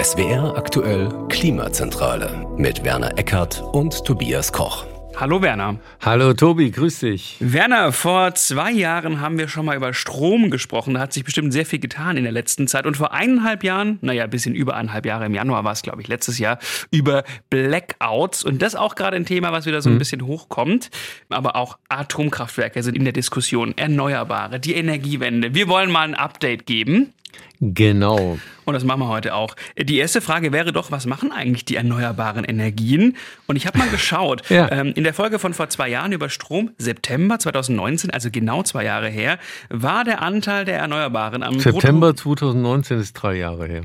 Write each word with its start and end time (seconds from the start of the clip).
SWR 0.00 0.56
aktuell 0.56 1.08
Klimazentrale 1.28 2.46
mit 2.56 2.84
Werner 2.84 3.18
Eckert 3.18 3.60
und 3.72 4.04
Tobias 4.04 4.52
Koch. 4.52 4.86
Hallo 5.16 5.42
Werner. 5.42 5.80
Hallo 6.00 6.32
Tobi, 6.32 6.70
grüß 6.70 7.00
dich. 7.00 7.36
Werner, 7.40 7.92
vor 7.92 8.34
zwei 8.36 8.70
Jahren 8.70 9.20
haben 9.20 9.36
wir 9.36 9.48
schon 9.48 9.66
mal 9.66 9.76
über 9.76 9.92
Strom 9.94 10.50
gesprochen. 10.50 10.94
Da 10.94 11.00
hat 11.00 11.12
sich 11.12 11.24
bestimmt 11.24 11.52
sehr 11.52 11.66
viel 11.66 11.80
getan 11.80 12.16
in 12.16 12.22
der 12.22 12.32
letzten 12.32 12.68
Zeit. 12.68 12.86
Und 12.86 12.96
vor 12.96 13.12
eineinhalb 13.12 13.64
Jahren, 13.64 13.98
naja, 14.00 14.24
ein 14.24 14.30
bisschen 14.30 14.54
über 14.54 14.76
eineinhalb 14.76 15.04
Jahre, 15.04 15.26
im 15.26 15.34
Januar 15.34 15.64
war 15.64 15.72
es, 15.72 15.82
glaube 15.82 16.00
ich, 16.00 16.08
letztes 16.08 16.38
Jahr, 16.38 16.60
über 16.92 17.24
Blackouts. 17.50 18.44
Und 18.44 18.62
das 18.62 18.76
auch 18.76 18.94
gerade 18.94 19.16
ein 19.16 19.26
Thema, 19.26 19.50
was 19.50 19.66
wieder 19.66 19.82
so 19.82 19.90
ein 19.90 19.94
hm. 19.94 19.98
bisschen 19.98 20.26
hochkommt. 20.26 20.90
Aber 21.28 21.56
auch 21.56 21.78
Atomkraftwerke 21.88 22.82
sind 22.82 22.96
in 22.96 23.04
der 23.04 23.12
Diskussion, 23.12 23.76
Erneuerbare, 23.76 24.60
die 24.60 24.74
Energiewende. 24.74 25.52
Wir 25.52 25.68
wollen 25.68 25.90
mal 25.90 26.06
ein 26.06 26.14
Update 26.14 26.64
geben. 26.64 27.12
Genau. 27.60 28.38
Und 28.64 28.74
das 28.74 28.84
machen 28.84 29.00
wir 29.00 29.08
heute 29.08 29.34
auch. 29.34 29.54
Die 29.78 29.98
erste 29.98 30.20
Frage 30.20 30.52
wäre 30.52 30.72
doch, 30.72 30.90
was 30.90 31.04
machen 31.06 31.30
eigentlich 31.30 31.64
die 31.64 31.76
erneuerbaren 31.76 32.44
Energien? 32.44 33.16
Und 33.46 33.56
ich 33.56 33.66
habe 33.66 33.78
mal 33.78 33.88
geschaut, 33.88 34.42
ja. 34.50 34.70
ähm, 34.72 34.92
in 34.94 35.04
der 35.04 35.12
Folge 35.12 35.38
von 35.38 35.52
vor 35.52 35.68
zwei 35.68 35.88
Jahren 35.88 36.12
über 36.12 36.30
Strom, 36.30 36.70
September 36.78 37.38
2019, 37.38 38.10
also 38.10 38.30
genau 38.30 38.62
zwei 38.62 38.84
Jahre 38.84 39.08
her, 39.08 39.38
war 39.68 40.04
der 40.04 40.22
Anteil 40.22 40.64
der 40.64 40.78
Erneuerbaren 40.78 41.42
am 41.42 41.58
September 41.60 42.08
Brutto 42.08 42.34
2019 42.36 42.98
ist 42.98 43.12
drei 43.14 43.34
Jahre 43.34 43.66
her. 43.66 43.82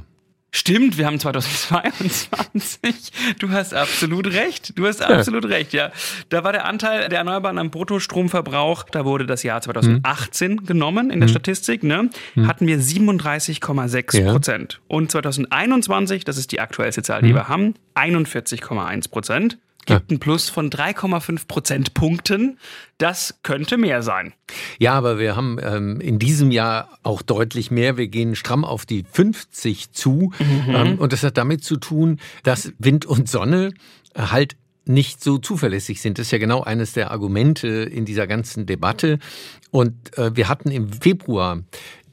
Stimmt, 0.55 0.98
wir 0.98 1.05
haben 1.05 1.20
2022. 1.20 3.12
Du 3.40 3.52
hast 3.52 3.73
absolut 3.73 4.27
recht. 4.27 4.72
Du 4.80 4.88
hast 4.88 5.02
absolut 5.02 5.44
ja. 5.44 5.50
recht, 5.50 5.73
ja. 5.73 5.91
Da 6.30 6.45
war 6.45 6.54
der 6.54 6.64
Anteil 6.64 7.09
der 7.09 7.18
Erneuerbaren 7.20 7.58
am 7.58 7.72
Bruttostromverbrauch, 7.72 8.84
da 8.84 9.04
wurde 9.04 9.26
das 9.26 9.44
Jahr 9.44 9.59
2018 9.59 10.52
mhm. 10.52 10.66
genommen 10.66 11.09
in 11.09 11.20
der 11.20 11.28
mhm. 11.28 11.34
Statistik, 11.34 11.84
ne? 11.84 12.09
Mhm. 12.36 12.48
Hatten 12.48 12.68
wir 12.68 12.80
37,6 12.80 14.31
Prozent. 14.31 14.73
Ja. 14.76 14.80
Und 14.88 15.12
2021, 15.12 16.23
das 16.23 16.38
ist 16.38 16.54
die 16.54 16.62
aktuellste 16.62 17.03
Zahl, 17.03 17.22
die 17.22 17.34
mhm. 17.34 17.36
wir 17.36 17.50
haben, 17.50 17.73
41,1 17.95 19.09
Prozent 19.09 19.58
gibt 19.86 20.11
ein 20.11 20.19
Plus 20.19 20.50
von 20.50 20.69
3,5 20.69 21.47
Prozentpunkten. 21.47 22.59
Das 22.97 23.39
könnte 23.44 23.78
mehr 23.78 24.02
sein. 24.02 24.33
Ja, 24.80 24.94
aber 24.94 25.19
wir 25.19 25.36
haben 25.36 25.58
ähm, 25.61 26.00
in 26.00 26.19
diesem 26.19 26.52
Jahr 26.52 26.97
auch 27.03 27.22
deutlich 27.22 27.72
mehr. 27.72 27.97
Wir 27.97 28.08
gehen 28.08 28.36
stramm 28.36 28.66
auf 28.66 28.86
die 28.86 29.05
50 29.09 29.92
zu. 29.92 30.31
Mhm. 30.39 30.75
Ähm, 30.75 31.00
und 31.00 31.14
das 31.14 31.23
hat 31.23 31.38
damit 31.38 31.64
zu 31.64 31.77
tun, 31.77 32.19
dass 32.44 32.73
Wind 32.80 33.05
und 33.05 33.30
Sonne 33.30 33.73
halt 34.16 34.55
nicht 34.86 35.23
so 35.23 35.38
zuverlässig 35.38 36.02
sind. 36.02 36.17
Das 36.17 36.28
ist 36.28 36.31
ja 36.31 36.38
genau 36.38 36.61
eines 36.61 36.94
der 36.94 37.11
Argumente 37.11 37.67
in 37.67 38.05
dieser 38.05 38.28
ganzen 38.28 38.66
Debatte. 38.66 39.19
Und 39.72 40.17
äh, 40.17 40.36
wir 40.36 40.47
hatten 40.47 40.72
im 40.72 40.89
Februar 40.89 41.61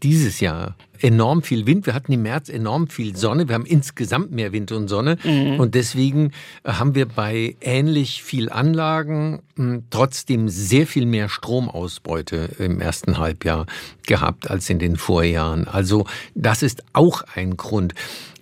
dieses 0.03 0.41
Jahr 0.41 0.77
enorm 1.01 1.42
viel 1.42 1.67
Wind. 1.67 1.87
Wir 1.87 1.95
hatten 1.95 2.12
im 2.12 2.23
März 2.23 2.48
enorm 2.48 2.89
viel 2.89 3.17
Sonne. 3.17 3.48
Wir 3.48 3.55
haben 3.55 3.67
insgesamt 3.67 4.33
mehr 4.33 4.53
Wind 4.53 4.73
und 4.73 4.89
Sonne. 4.89 5.17
Mhm. 5.23 5.61
Und 5.61 5.75
deswegen 5.75 6.33
äh, 6.64 6.73
haben 6.73 6.95
wir 6.95 7.06
bei 7.06 7.56
ähnlich 7.61 8.23
viel 8.23 8.51
Anlagen 8.51 9.42
hm, 9.57 9.84
trotzdem 9.91 10.48
sehr 10.48 10.86
viel 10.86 11.07
mehr 11.07 11.29
Stromausbeute 11.29 12.51
im 12.59 12.81
ersten 12.81 13.19
Halbjahr 13.19 13.67
gehabt 14.07 14.51
als 14.51 14.69
in 14.70 14.79
den 14.79 14.97
Vorjahren. 14.97 15.69
Also 15.69 16.07
das 16.34 16.62
ist 16.62 16.83
auch 16.92 17.23
ein 17.34 17.57
Grund. 17.57 17.95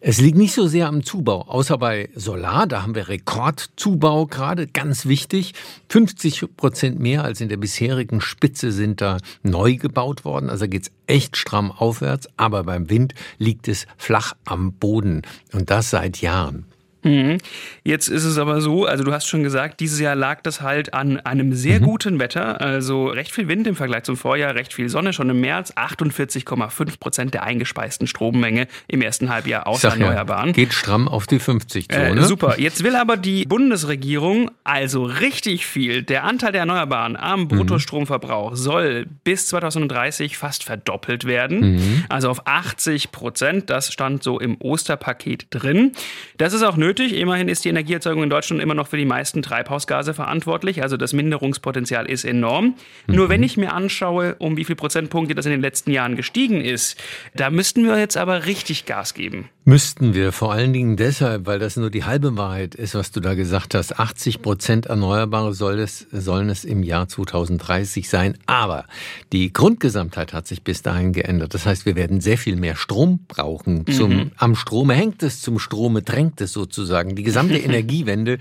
Es 0.03 0.19
liegt 0.19 0.39
nicht 0.39 0.55
so 0.55 0.67
sehr 0.67 0.89
am 0.89 1.05
Zubau, 1.05 1.43
außer 1.43 1.77
bei 1.77 2.09
Solar, 2.15 2.67
da 2.67 2.83
haben 2.83 2.95
wir 2.95 3.09
Rekordzubau 3.09 4.25
gerade, 4.25 4.67
ganz 4.67 5.05
wichtig. 5.05 5.53
50 5.91 6.56
Prozent 6.56 6.98
mehr 6.98 7.23
als 7.23 7.43
in 7.43 7.51
der 7.51 7.59
bisherigen 7.59 8.23
Spitze 8.23 8.73
sind 8.73 9.03
da 9.03 9.19
neu 9.43 9.77
gebaut 9.77 10.25
worden, 10.25 10.48
also 10.48 10.67
geht's 10.69 10.91
echt 11.06 11.37
stramm 11.37 11.71
aufwärts, 11.71 12.31
aber 12.39 12.65
beim 12.65 12.89
Wind 12.89 13.12
liegt 13.37 13.69
es 13.69 13.87
flach 13.98 14.33
am 14.47 14.73
Boden 14.73 15.21
und 15.53 15.69
das 15.69 15.91
seit 15.91 16.23
Jahren. 16.23 16.65
Mhm. 17.03 17.39
Jetzt 17.83 18.09
ist 18.09 18.25
es 18.25 18.39
aber 18.39 18.61
so, 18.61 18.84
also 18.84 19.05
du 19.05 19.12
hast 19.12 19.27
schon 19.27 19.43
gesagt, 19.43 19.81
dieses 19.81 20.01
Jahr 20.01 20.15
lag 20.15 20.43
das 20.43 20.61
halt 20.61 20.93
an 20.95 21.19
einem 21.19 21.55
sehr 21.55 21.81
mhm. 21.81 21.84
guten 21.84 22.19
Wetter, 22.19 22.61
also 22.61 23.06
recht 23.06 23.33
viel 23.33 23.49
Wind 23.49 23.66
im 23.66 23.75
Vergleich 23.75 24.05
zum 24.05 24.16
Vorjahr, 24.16 24.55
recht 24.55 24.75
viel 24.75 24.88
Sonne 24.88 25.12
schon 25.12 25.31
im 25.31 25.41
März, 25.41 25.72
48,5 25.72 27.00
Prozent 27.00 27.34
der 27.34 27.43
eingespeisten 27.43 28.06
Strommenge 28.06 28.66
im 28.87 29.03
ersten 29.03 29.31
Halbjahr 29.31 29.66
aus 29.66 29.83
Erneuerbaren. 29.83 30.49
Ja, 30.49 30.53
geht 30.53 30.75
stramm 30.75 31.09
auf 31.09 31.27
die 31.27 31.38
50 31.38 31.88
zu, 31.88 31.97
äh, 31.97 32.15
ne? 32.15 32.25
Super. 32.25 32.61
Jetzt 32.61 32.84
will 32.84 32.97
aber 32.97 33.17
die 33.17 33.44
Bundesregierung 33.44 34.50
also 34.65 35.05
richtig 35.05 35.67
viel. 35.67 36.03
Der 36.03 36.25
Anteil 36.25 36.53
der 36.53 36.61
Erneuerbaren 36.61 37.17
am 37.17 37.41
mhm. 37.41 37.49
Bruttostromverbrauch 37.49 38.56
soll 38.56 39.06
bis 39.25 39.47
2030 39.49 40.37
fast 40.37 40.65
verdoppelt 40.65 41.25
werden, 41.25 41.77
mhm. 41.77 42.05
also 42.09 42.28
auf 42.28 42.47
80 42.47 43.11
Prozent. 43.11 43.71
Das 43.71 43.93
stand 43.93 44.22
so 44.22 44.38
im 44.38 44.56
Osterpaket 44.61 45.47
drin. 45.50 45.93
Das 46.37 46.53
ist 46.53 46.62
auch 46.62 46.77
nötig 46.77 46.90
nötig. 46.91 47.15
Immerhin 47.15 47.49
ist 47.49 47.65
die 47.65 47.69
Energieerzeugung 47.69 48.25
in 48.25 48.31
Deutschland 48.31 48.61
immer 48.61 48.75
noch 48.75 48.89
für 48.89 48.97
die 48.97 49.05
meisten 49.05 49.43
Treibhausgase 49.43 50.12
verantwortlich. 50.12 50.83
Also 50.83 50.97
das 50.97 51.12
Minderungspotenzial 51.12 52.11
ist 52.11 52.25
enorm. 52.25 52.75
Mhm. 53.06 53.15
Nur 53.15 53.28
wenn 53.28 53.45
ich 53.45 53.56
mir 53.56 53.73
anschaue, 53.73 54.34
um 54.39 54.56
wie 54.56 54.65
viel 54.65 54.75
Prozentpunkte 54.75 55.37
das 55.37 55.47
in 55.47 55.53
den 55.53 55.61
letzten 55.61 55.93
Jahren 55.93 56.17
gestiegen 56.17 56.61
ist, 56.61 57.00
da 57.34 57.50
müssten 57.50 57.84
wir 57.84 57.97
jetzt 57.99 58.17
aber 58.17 58.47
richtig 58.47 58.87
Gas 58.87 59.15
geben. 59.15 59.49
Müssten 59.70 60.14
wir 60.14 60.32
vor 60.32 60.53
allen 60.53 60.72
Dingen 60.72 60.97
deshalb, 60.97 61.47
weil 61.47 61.60
das 61.60 61.76
nur 61.76 61.91
die 61.91 62.03
halbe 62.03 62.36
Wahrheit 62.36 62.75
ist, 62.75 62.97
was 62.97 63.12
du 63.12 63.20
da 63.20 63.34
gesagt 63.34 63.76
hast. 63.76 64.00
80 64.00 64.42
Prozent 64.42 64.86
Erneuerbare 64.86 65.54
soll 65.54 65.78
es, 65.78 66.08
sollen 66.10 66.48
es 66.48 66.64
im 66.64 66.82
Jahr 66.82 67.06
2030 67.06 68.08
sein. 68.08 68.36
Aber 68.47 68.86
die 69.32 69.53
Grundgesamtheit 69.53 70.32
hat 70.32 70.48
sich 70.48 70.64
bis 70.64 70.82
dahin 70.82 71.12
geändert. 71.12 71.54
Das 71.54 71.66
heißt, 71.66 71.86
wir 71.86 71.94
werden 71.94 72.20
sehr 72.20 72.36
viel 72.36 72.56
mehr 72.56 72.75
Strom 72.75 73.20
brauchen. 73.28 73.86
Zum, 73.86 74.10
mhm. 74.10 74.31
Am 74.38 74.56
Strome 74.56 74.94
hängt 74.94 75.22
es, 75.22 75.41
zum 75.41 75.60
Strome 75.60 76.02
drängt 76.02 76.41
es 76.41 76.52
sozusagen. 76.52 77.14
Die 77.14 77.22
gesamte 77.22 77.58
Energiewende 77.58 78.38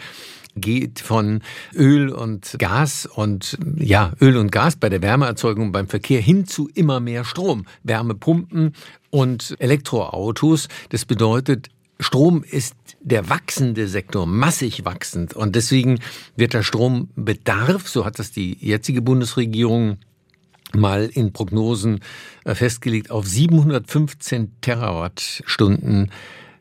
geht 0.55 0.99
von 0.99 1.41
Öl 1.75 2.09
und 2.09 2.55
Gas 2.57 3.05
und 3.05 3.57
ja, 3.77 4.13
Öl 4.19 4.35
und 4.37 4.51
Gas 4.51 4.75
bei 4.75 4.89
der 4.89 5.01
Wärmeerzeugung 5.01 5.71
beim 5.71 5.87
Verkehr 5.87 6.21
hin 6.21 6.45
zu 6.45 6.69
immer 6.73 6.99
mehr 6.99 7.23
Strom. 7.23 7.65
Wärmepumpen 7.83 8.73
und 9.09 9.55
Elektroautos. 9.59 10.67
Das 10.89 11.05
bedeutet, 11.05 11.69
Strom 11.99 12.43
ist 12.43 12.75
der 13.01 13.29
wachsende 13.29 13.87
Sektor, 13.87 14.25
massig 14.25 14.85
wachsend. 14.85 15.33
Und 15.33 15.55
deswegen 15.55 15.99
wird 16.35 16.53
der 16.53 16.63
Strombedarf, 16.63 17.87
so 17.87 18.05
hat 18.05 18.19
das 18.19 18.31
die 18.31 18.57
jetzige 18.59 19.01
Bundesregierung 19.01 19.97
mal 20.73 21.09
in 21.11 21.33
Prognosen 21.33 21.99
äh, 22.45 22.55
festgelegt, 22.55 23.11
auf 23.11 23.27
715 23.27 24.51
Terawattstunden 24.61 26.11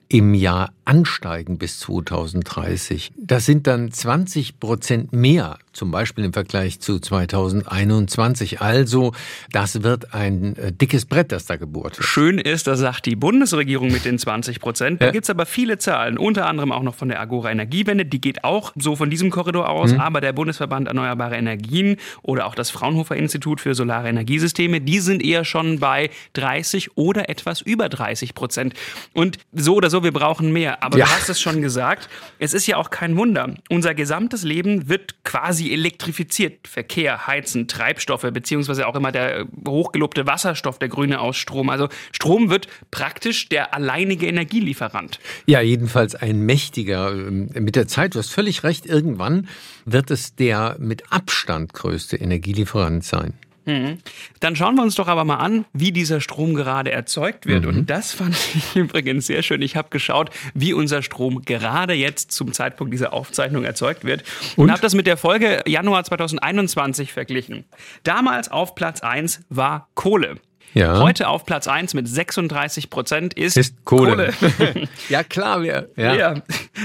im 0.09 0.35
Jahr 0.35 0.73
ansteigen 0.85 1.59
bis 1.59 1.81
2030. 1.81 3.13
Das 3.17 3.45
sind 3.45 3.67
dann 3.67 3.93
20 3.93 4.59
Prozent 4.59 5.13
mehr, 5.13 5.59
zum 5.79 5.93
Beispiel 5.93 6.25
im 6.25 6.33
Vergleich 6.33 6.81
zu 6.81 6.99
2021. 6.99 8.61
Also, 8.61 9.13
das 9.53 9.83
wird 9.83 10.13
ein 10.13 10.57
äh, 10.57 10.73
dickes 10.73 11.07
Brett, 11.07 11.31
das 11.33 11.47
da 11.47 11.57
gebohrt 11.57 11.97
wird. 11.99 12.07
Schön 12.07 12.39
ist, 12.39 12.67
das 12.67 12.81
sagt 12.81 13.07
die 13.07 13.15
Bundesregierung 13.17 13.91
mit 13.91 14.05
den 14.05 14.19
20 14.19 14.61
Prozent. 14.61 15.01
Da 15.01 15.07
ja. 15.07 15.13
gibt's 15.13 15.31
aber 15.31 15.47
viele 15.47 15.79
Zahlen, 15.79 16.19
unter 16.19 16.47
anderem 16.47 16.73
auch 16.73 16.83
noch 16.83 16.97
von 16.97 17.09
der 17.09 17.21
Agora 17.21 17.51
Energiewende. 17.51 18.05
Die 18.05 18.21
geht 18.21 18.43
auch 18.43 18.73
so 18.77 18.97
von 18.97 19.09
diesem 19.09 19.31
Korridor 19.31 19.69
aus. 19.69 19.93
Mhm. 19.93 20.01
Aber 20.01 20.21
der 20.21 20.33
Bundesverband 20.33 20.89
Erneuerbare 20.89 21.37
Energien 21.37 21.97
oder 22.23 22.47
auch 22.47 22.57
das 22.57 22.71
Fraunhofer 22.71 23.15
Institut 23.15 23.61
für 23.61 23.75
Solare 23.75 24.09
Energiesysteme, 24.09 24.81
die 24.81 24.99
sind 24.99 25.23
eher 25.23 25.45
schon 25.45 25.79
bei 25.79 26.11
30 26.33 26.97
oder 26.97 27.29
etwas 27.29 27.61
über 27.61 27.89
30 27.89 28.35
Prozent. 28.35 28.75
Und 29.15 29.39
so 29.53 29.77
oder 29.77 29.91
so, 29.91 30.03
wir 30.03 30.13
brauchen 30.13 30.53
mehr. 30.53 30.83
Aber 30.83 30.99
ja. 30.99 31.05
du 31.05 31.11
hast 31.13 31.29
es 31.29 31.41
schon 31.41 31.63
gesagt, 31.63 32.09
es 32.41 32.53
ist 32.53 32.67
ja 32.67 32.77
auch 32.77 32.91
kein 32.91 33.17
Wunder. 33.17 33.55
Unser 33.71 33.95
gesamtes 33.95 34.43
Leben 34.43 34.89
wird 34.89 35.23
quasi 35.23 35.68
elektrifiziert. 35.73 36.69
Verkehr, 36.69 37.27
Heizen, 37.27 37.69
Treibstoffe, 37.69 38.27
beziehungsweise 38.33 38.87
auch 38.87 38.95
immer 38.95 39.13
der 39.13 39.47
hochgelobte 39.67 40.27
Wasserstoff, 40.27 40.79
der 40.79 40.89
grüne 40.89 41.21
Ausstrom. 41.21 41.71
Also 41.71 41.89
Strom 42.13 42.51
wird 42.51 42.69
praktisch 42.91 43.49
der 43.49 43.75
alleinige 43.75 44.27
Energielieferant. 44.27 45.21
Ja, 45.47 45.61
jedenfalls 45.61 46.15
ein 46.15 46.41
mächtiger. 46.41 47.13
Ähm, 47.13 47.49
mit 47.59 47.77
der 47.77 47.89
Zeit, 47.89 48.15
du 48.15 48.19
hast 48.19 48.31
völlig 48.31 48.65
recht, 48.65 48.87
irgendwann 48.87 49.49
wird 49.85 50.11
es 50.11 50.35
der 50.35 50.77
mit 50.79 51.13
Abstand 51.13 51.73
größte 51.73 52.17
Energielieferant 52.17 53.05
sein. 53.05 53.35
Mhm. 53.69 53.99
Dann 54.41 54.57
schauen 54.57 54.77
wir 54.77 54.83
uns 54.83 54.95
doch 54.95 55.09
aber 55.09 55.25
mal 55.25 55.37
an, 55.37 55.67
wie 55.75 55.93
dieser 55.93 56.23
Strom 56.23 56.55
gerade 56.55 56.91
erzeugt 56.91 57.45
wird. 57.45 57.65
Mhm. 57.65 57.69
Und 57.69 57.91
das 57.91 58.13
fand 58.13 58.35
ich 58.35 58.75
übrigens 58.75 59.27
sehr 59.27 59.43
schön. 59.43 59.61
Ich 59.61 59.77
habe 59.77 59.91
geschaut, 59.91 60.31
wie 60.55 60.73
unser 60.73 61.03
Strom 61.03 61.43
gerade 61.43 61.93
jetzt 61.93 62.33
zum 62.33 62.53
Zeitpunkt 62.53 62.95
dieser 62.95 63.13
Aufzeichnung 63.13 63.65
erzeugt 63.65 64.05
wird. 64.05 64.25
Und, 64.57 64.65
und 64.65 64.71
habe 64.73 64.81
das 64.81 64.95
mit 64.95 65.07
der 65.07 65.19
Folge 65.19 65.63
Januar 65.67 66.03
2021 66.03 67.13
verglichen. 67.13 67.65
Damals 68.05 68.51
auf 68.51 68.75
Platz 68.75 69.03
1 69.03 69.43
war 69.51 69.89
Kohle. 69.95 70.37
Ja. 70.75 71.01
Heute 71.01 71.29
auf 71.29 71.45
Platz 71.45 71.67
1 71.67 71.95
mit 71.95 72.09
36 72.09 72.91
Prozent 72.91 73.35
ist, 73.35 73.57
ist 73.57 73.85
Kohle. 73.85 74.33
Kohle. 74.33 74.89
ja, 75.09 75.25
klar. 75.25 75.63
Ja. 75.65 75.85
ja. 75.97 76.35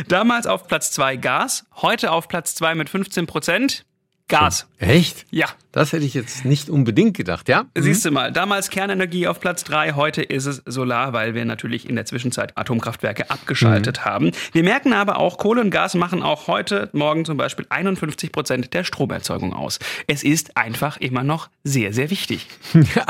Damals 0.07 0.47
auf 0.47 0.67
Platz 0.67 0.91
2 0.91 1.17
Gas, 1.17 1.65
heute 1.75 2.11
auf 2.11 2.27
Platz 2.27 2.55
2 2.55 2.75
mit 2.75 2.89
15 2.89 3.27
Prozent 3.27 3.85
Gas. 4.29 4.67
Echt? 4.77 5.25
Ja. 5.31 5.47
Das 5.71 5.91
hätte 5.91 6.05
ich 6.05 6.13
jetzt 6.13 6.45
nicht 6.45 6.69
unbedingt 6.69 7.15
gedacht, 7.17 7.49
ja? 7.49 7.63
Mhm. 7.63 7.81
Siehst 7.81 8.05
du 8.05 8.11
mal, 8.11 8.31
damals 8.31 8.69
Kernenergie 8.69 9.27
auf 9.27 9.39
Platz 9.39 9.63
drei, 9.63 9.93
heute 9.93 10.21
ist 10.21 10.45
es 10.45 10.61
Solar, 10.65 11.13
weil 11.13 11.33
wir 11.33 11.45
natürlich 11.45 11.89
in 11.89 11.95
der 11.95 12.05
Zwischenzeit 12.05 12.57
Atomkraftwerke 12.57 13.29
abgeschaltet 13.29 13.99
mhm. 13.99 14.05
haben. 14.05 14.31
Wir 14.53 14.63
merken 14.63 14.93
aber 14.93 15.17
auch, 15.17 15.37
Kohle 15.37 15.61
und 15.61 15.71
Gas 15.71 15.93
machen 15.95 16.23
auch 16.23 16.47
heute 16.47 16.89
Morgen 16.93 17.25
zum 17.25 17.37
Beispiel 17.37 17.65
51 17.69 18.31
Prozent 18.31 18.73
der 18.73 18.83
Stromerzeugung 18.83 19.53
aus. 19.53 19.79
Es 20.07 20.23
ist 20.23 20.57
einfach 20.57 20.97
immer 20.97 21.23
noch 21.23 21.49
sehr, 21.63 21.93
sehr 21.93 22.09
wichtig. 22.09 22.47
Ja, 22.95 23.05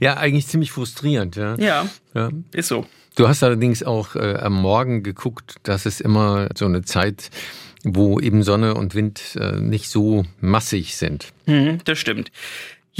ja 0.00 0.16
eigentlich 0.16 0.46
ziemlich 0.46 0.72
frustrierend, 0.72 1.36
ja. 1.36 1.54
Ja, 1.56 1.86
ja. 2.14 2.30
ist 2.52 2.68
so. 2.68 2.86
Du 3.14 3.28
hast 3.28 3.42
allerdings 3.42 3.82
auch 3.82 4.14
äh, 4.14 4.36
am 4.36 4.54
Morgen 4.54 5.02
geguckt, 5.02 5.56
dass 5.64 5.86
es 5.86 6.00
immer 6.00 6.48
so 6.56 6.64
eine 6.64 6.82
Zeit 6.82 7.30
wo 7.94 8.20
eben 8.20 8.42
Sonne 8.42 8.74
und 8.74 8.94
Wind 8.94 9.36
äh, 9.40 9.56
nicht 9.56 9.88
so 9.88 10.24
massig 10.40 10.96
sind. 10.96 11.32
Mhm, 11.46 11.78
das 11.84 11.98
stimmt. 11.98 12.30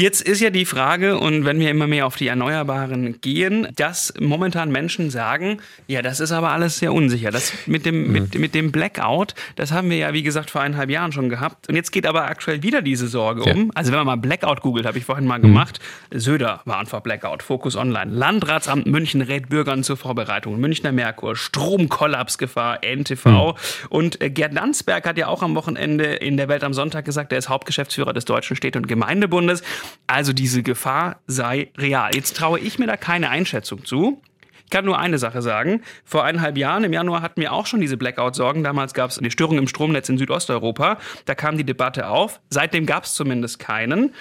Jetzt 0.01 0.23
ist 0.23 0.41
ja 0.41 0.51
die 0.51 0.65
Frage, 0.65 1.19
und 1.19 1.45
wenn 1.45 1.59
wir 1.59 1.73
immer 1.73 1.89
mehr 1.89 2.07
auf 2.07 2.15
die 2.15 2.29
Erneuerbaren 2.29 3.21
gehen, 3.21 3.67
dass 3.75 4.15
momentan 4.21 4.71
Menschen 4.71 5.11
sagen, 5.11 5.59
ja, 5.89 6.03
das 6.03 6.21
ist 6.21 6.31
aber 6.31 6.53
alles 6.53 6.79
sehr 6.79 6.93
unsicher. 6.93 7.33
Das 7.33 7.53
mit 7.67 7.85
dem, 7.85 8.07
mhm. 8.07 8.13
mit, 8.13 8.39
mit 8.39 8.55
dem 8.55 8.71
Blackout, 8.71 9.35
das 9.57 9.73
haben 9.73 9.91
wir 9.91 9.97
ja, 9.97 10.13
wie 10.13 10.23
gesagt, 10.23 10.51
vor 10.51 10.61
eineinhalb 10.61 10.89
Jahren 10.89 11.11
schon 11.11 11.29
gehabt. 11.29 11.69
Und 11.69 11.75
jetzt 11.75 11.91
geht 11.91 12.07
aber 12.07 12.27
aktuell 12.27 12.63
wieder 12.63 12.81
diese 12.81 13.09
Sorge 13.09 13.45
ja. 13.45 13.53
um. 13.53 13.73
Also 13.75 13.91
wenn 13.91 13.99
man 13.99 14.07
mal 14.07 14.17
Blackout 14.19 14.61
googelt, 14.61 14.87
habe 14.87 14.99
ich 14.99 15.05
vorhin 15.05 15.27
mal 15.27 15.39
mhm. 15.39 15.49
gemacht. 15.49 15.81
Söder 16.13 16.61
war 16.65 16.79
einfach 16.79 17.01
Blackout, 17.01 17.43
Fokus 17.43 17.75
Online. 17.75 18.13
Landratsamt 18.13 18.87
München 18.87 19.21
rät 19.21 19.49
Bürgern 19.49 19.83
zur 19.83 19.97
Vorbereitung. 19.97 20.61
Münchner 20.61 20.93
Merkur, 20.93 21.35
Stromkollapsgefahr, 21.35 22.85
NTV. 22.85 23.27
Mhm. 23.27 23.55
Und 23.89 24.23
äh, 24.23 24.31
Gerd 24.31 24.55
Landsberg 24.55 25.09
hat 25.09 25.19
ja 25.19 25.27
auch 25.27 25.43
am 25.43 25.57
Wochenende 25.57 26.05
in 26.05 26.37
der 26.37 26.47
Welt 26.47 26.63
am 26.63 26.73
Sonntag 26.73 27.05
gesagt, 27.05 27.33
er 27.33 27.39
ist 27.39 27.49
Hauptgeschäftsführer 27.49 28.13
des 28.13 28.27
Deutschen 28.27 28.55
Städte- 28.55 28.79
und 28.79 28.87
Gemeindebundes. 28.87 29.65
Also 30.07 30.33
diese 30.33 30.63
Gefahr 30.63 31.21
sei 31.27 31.71
real. 31.77 32.15
Jetzt 32.15 32.37
traue 32.37 32.59
ich 32.59 32.79
mir 32.79 32.87
da 32.87 32.97
keine 32.97 33.31
Einschätzung 33.31 33.85
zu. 33.85 34.21
Ich 34.65 34.71
kann 34.71 34.85
nur 34.85 34.99
eine 34.99 35.19
Sache 35.19 35.41
sagen. 35.41 35.83
Vor 36.05 36.25
eineinhalb 36.25 36.59
Jahren, 36.59 36.85
im 36.85 36.93
Januar, 36.93 37.23
hatten 37.23 37.41
wir 37.41 37.55
auch 37.55 37.67
schon 37.67 37.81
diese 37.81 37.97
Blackout-Sorgen. 37.97 38.63
Damals 38.63 38.93
gab 38.93 39.09
es 39.11 39.19
eine 39.19 39.31
Störung 39.31 39.57
im 39.57 39.67
Stromnetz 39.67 40.11
in 40.11 40.19
Südosteuropa. 40.19 40.99
Da 41.25 41.35
kam 41.35 41.57
die 41.57 41.65
Debatte 41.65 42.09
auf. 42.09 42.41
Seitdem 42.51 42.85
gab 42.85 43.05
es 43.05 43.15
zumindest 43.15 43.59
keinen. 43.59 44.13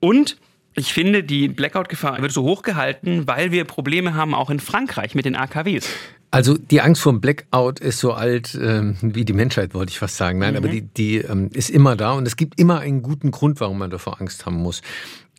Und 0.00 0.38
ich 0.74 0.92
finde, 0.92 1.22
die 1.22 1.48
Blackout-Gefahr 1.48 2.20
wird 2.20 2.32
so 2.32 2.42
hoch 2.42 2.62
gehalten, 2.62 3.28
weil 3.28 3.52
wir 3.52 3.64
Probleme 3.64 4.14
haben 4.14 4.34
auch 4.34 4.50
in 4.50 4.58
Frankreich 4.58 5.14
mit 5.14 5.24
den 5.24 5.36
AKWs. 5.36 5.88
Also 6.32 6.56
die 6.56 6.80
Angst 6.80 7.02
vor 7.02 7.12
dem 7.12 7.20
Blackout 7.20 7.78
ist 7.78 7.98
so 7.98 8.14
alt 8.14 8.58
ähm, 8.60 8.96
wie 9.02 9.26
die 9.26 9.34
Menschheit, 9.34 9.74
wollte 9.74 9.90
ich 9.90 9.98
fast 9.98 10.16
sagen. 10.16 10.38
Nein, 10.38 10.52
mhm. 10.52 10.56
aber 10.56 10.68
die, 10.68 10.80
die 10.80 11.18
ähm, 11.18 11.50
ist 11.52 11.68
immer 11.68 11.94
da 11.94 12.12
und 12.12 12.26
es 12.26 12.36
gibt 12.36 12.58
immer 12.58 12.80
einen 12.80 13.02
guten 13.02 13.30
Grund, 13.30 13.60
warum 13.60 13.78
man 13.78 13.90
davor 13.90 14.18
Angst 14.18 14.46
haben 14.46 14.56
muss. 14.56 14.80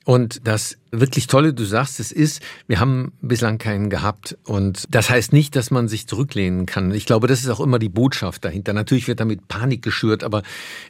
Und 0.06 0.48
das 0.48 0.78
wirklich 0.92 1.26
Tolle, 1.28 1.54
du 1.54 1.64
sagst, 1.64 2.00
es 2.00 2.12
ist, 2.12 2.42
wir 2.68 2.80
haben 2.80 3.14
bislang 3.22 3.58
keinen 3.58 3.90
gehabt. 3.90 4.38
Und 4.46 4.86
das 4.92 5.10
heißt 5.10 5.34
nicht, 5.34 5.56
dass 5.56 5.72
man 5.72 5.88
sich 5.88 6.08
zurücklehnen 6.08 6.68
kann. 6.68 6.92
Ich 6.92 7.06
glaube, 7.06 7.26
das 7.26 7.40
ist 7.40 7.50
auch 7.50 7.62
immer 7.62 7.80
die 7.80 7.90
Botschaft 7.90 8.46
dahinter. 8.46 8.74
Natürlich 8.74 9.08
wird 9.08 9.20
damit 9.20 9.48
Panik 9.48 9.82
geschürt, 9.82 10.24
aber 10.24 10.44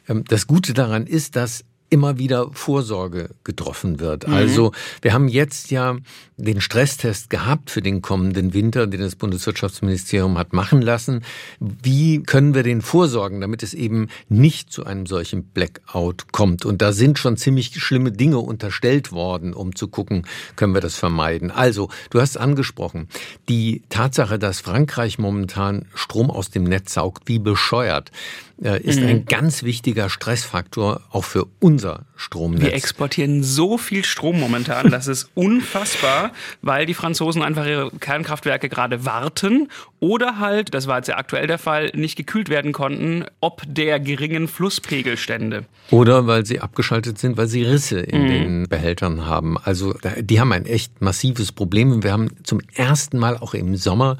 ähm, 0.06 0.24
das 0.28 0.46
Gute 0.46 0.74
daran 0.74 1.06
ist, 1.06 1.36
dass 1.36 1.64
immer 1.90 2.18
wieder 2.18 2.50
Vorsorge 2.52 3.30
getroffen 3.44 4.00
wird. 4.00 4.26
Mhm. 4.26 4.34
Also 4.34 4.72
wir 5.02 5.12
haben 5.12 5.28
jetzt 5.28 5.70
ja 5.70 5.96
den 6.36 6.60
Stresstest 6.60 7.30
gehabt 7.30 7.70
für 7.70 7.82
den 7.82 8.02
kommenden 8.02 8.52
Winter, 8.54 8.86
den 8.86 9.00
das 9.00 9.14
Bundeswirtschaftsministerium 9.14 10.36
hat 10.36 10.52
machen 10.52 10.82
lassen. 10.82 11.22
Wie 11.60 12.22
können 12.22 12.54
wir 12.54 12.64
den 12.64 12.82
vorsorgen, 12.82 13.40
damit 13.40 13.62
es 13.62 13.74
eben 13.74 14.08
nicht 14.28 14.72
zu 14.72 14.84
einem 14.84 15.06
solchen 15.06 15.44
Blackout 15.44 16.32
kommt? 16.32 16.64
Und 16.64 16.82
da 16.82 16.92
sind 16.92 17.18
schon 17.18 17.36
ziemlich 17.36 17.72
schlimme 17.80 18.10
Dinge 18.10 18.38
unterstellt 18.38 19.12
worden, 19.12 19.54
um 19.54 19.76
zu 19.76 19.86
gucken, 19.86 20.26
können 20.56 20.74
wir 20.74 20.80
das 20.80 20.96
vermeiden. 20.96 21.52
Also, 21.52 21.88
du 22.10 22.20
hast 22.20 22.36
angesprochen, 22.36 23.08
die 23.48 23.82
Tatsache, 23.88 24.38
dass 24.38 24.60
Frankreich 24.60 25.18
momentan 25.18 25.86
Strom 25.94 26.30
aus 26.30 26.50
dem 26.50 26.64
Netz 26.64 26.94
saugt, 26.94 27.28
wie 27.28 27.38
bescheuert 27.38 28.10
ist 28.58 29.00
mhm. 29.00 29.06
ein 29.06 29.24
ganz 29.26 29.62
wichtiger 29.62 30.08
Stressfaktor 30.08 31.02
auch 31.10 31.24
für 31.24 31.46
unser 31.60 32.06
Stromnetz. 32.16 32.62
Wir 32.62 32.74
exportieren 32.74 33.42
so 33.42 33.76
viel 33.76 34.04
Strom 34.04 34.38
momentan, 34.38 34.90
das 34.90 35.08
ist 35.08 35.30
unfassbar, 35.34 36.32
weil 36.62 36.86
die 36.86 36.94
Franzosen 36.94 37.42
einfach 37.42 37.66
ihre 37.66 37.90
Kernkraftwerke 37.90 38.68
gerade 38.68 39.04
warten 39.04 39.68
oder 40.00 40.38
halt, 40.38 40.74
das 40.74 40.86
war 40.86 40.98
jetzt 40.98 41.08
ja 41.08 41.16
aktuell 41.16 41.46
der 41.46 41.58
Fall, 41.58 41.90
nicht 41.94 42.16
gekühlt 42.16 42.48
werden 42.48 42.72
konnten, 42.72 43.24
ob 43.40 43.62
der 43.66 43.98
geringen 43.98 44.48
Flusspegelstände. 44.48 45.64
Oder 45.90 46.26
weil 46.26 46.46
sie 46.46 46.60
abgeschaltet 46.60 47.18
sind, 47.18 47.36
weil 47.36 47.48
sie 47.48 47.62
Risse 47.62 48.00
in 48.00 48.22
mhm. 48.22 48.28
den 48.28 48.68
Behältern 48.68 49.26
haben. 49.26 49.56
Also 49.58 49.94
die 50.20 50.40
haben 50.40 50.52
ein 50.52 50.66
echt 50.66 51.00
massives 51.00 51.52
Problem. 51.52 52.02
Wir 52.02 52.12
haben 52.12 52.30
zum 52.44 52.60
ersten 52.74 53.18
Mal 53.18 53.36
auch 53.36 53.54
im 53.54 53.76
Sommer 53.76 54.18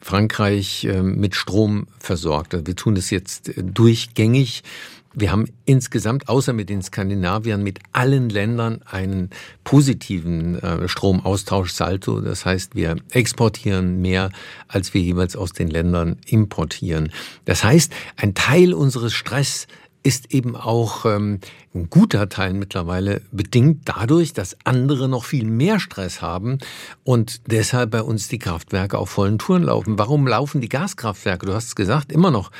Frankreich 0.00 0.84
ähm, 0.84 1.16
mit 1.16 1.34
Strom 1.34 1.86
versorgt. 1.98 2.66
Wir 2.66 2.76
tun 2.76 2.94
das 2.94 3.10
jetzt 3.10 3.50
äh, 3.50 3.62
durchgängig. 3.62 4.62
Wir 5.12 5.32
haben 5.32 5.46
insgesamt, 5.64 6.28
außer 6.28 6.52
mit 6.52 6.68
den 6.68 6.82
Skandinaviern, 6.82 7.62
mit 7.62 7.80
allen 7.92 8.28
Ländern 8.28 8.80
einen 8.84 9.30
positiven 9.64 10.58
äh, 10.60 10.88
Stromaustauschsalto. 10.88 12.20
Das 12.20 12.46
heißt, 12.46 12.76
wir 12.76 12.96
exportieren 13.10 14.00
mehr, 14.00 14.30
als 14.68 14.94
wir 14.94 15.00
jeweils 15.00 15.34
aus 15.34 15.52
den 15.52 15.68
Ländern 15.68 16.18
importieren. 16.26 17.10
Das 17.44 17.64
heißt, 17.64 17.92
ein 18.16 18.34
Teil 18.34 18.72
unseres 18.72 19.12
Stress 19.12 19.66
ist 20.02 20.32
eben 20.32 20.56
auch 20.56 21.04
ähm, 21.04 21.40
ein 21.74 21.90
guter 21.90 22.28
Teil 22.28 22.54
mittlerweile 22.54 23.20
bedingt 23.32 23.82
dadurch, 23.84 24.32
dass 24.32 24.56
andere 24.64 25.08
noch 25.08 25.24
viel 25.24 25.44
mehr 25.44 25.78
Stress 25.78 26.22
haben 26.22 26.58
und 27.04 27.42
deshalb 27.50 27.90
bei 27.90 28.02
uns 28.02 28.28
die 28.28 28.38
Kraftwerke 28.38 28.96
auf 28.96 29.10
vollen 29.10 29.38
Touren 29.38 29.64
laufen. 29.64 29.98
Warum 29.98 30.26
laufen 30.26 30.60
die 30.60 30.68
Gaskraftwerke? 30.68 31.46
Du 31.46 31.52
hast 31.52 31.66
es 31.66 31.76
gesagt, 31.76 32.12
immer 32.12 32.30
noch 32.30 32.50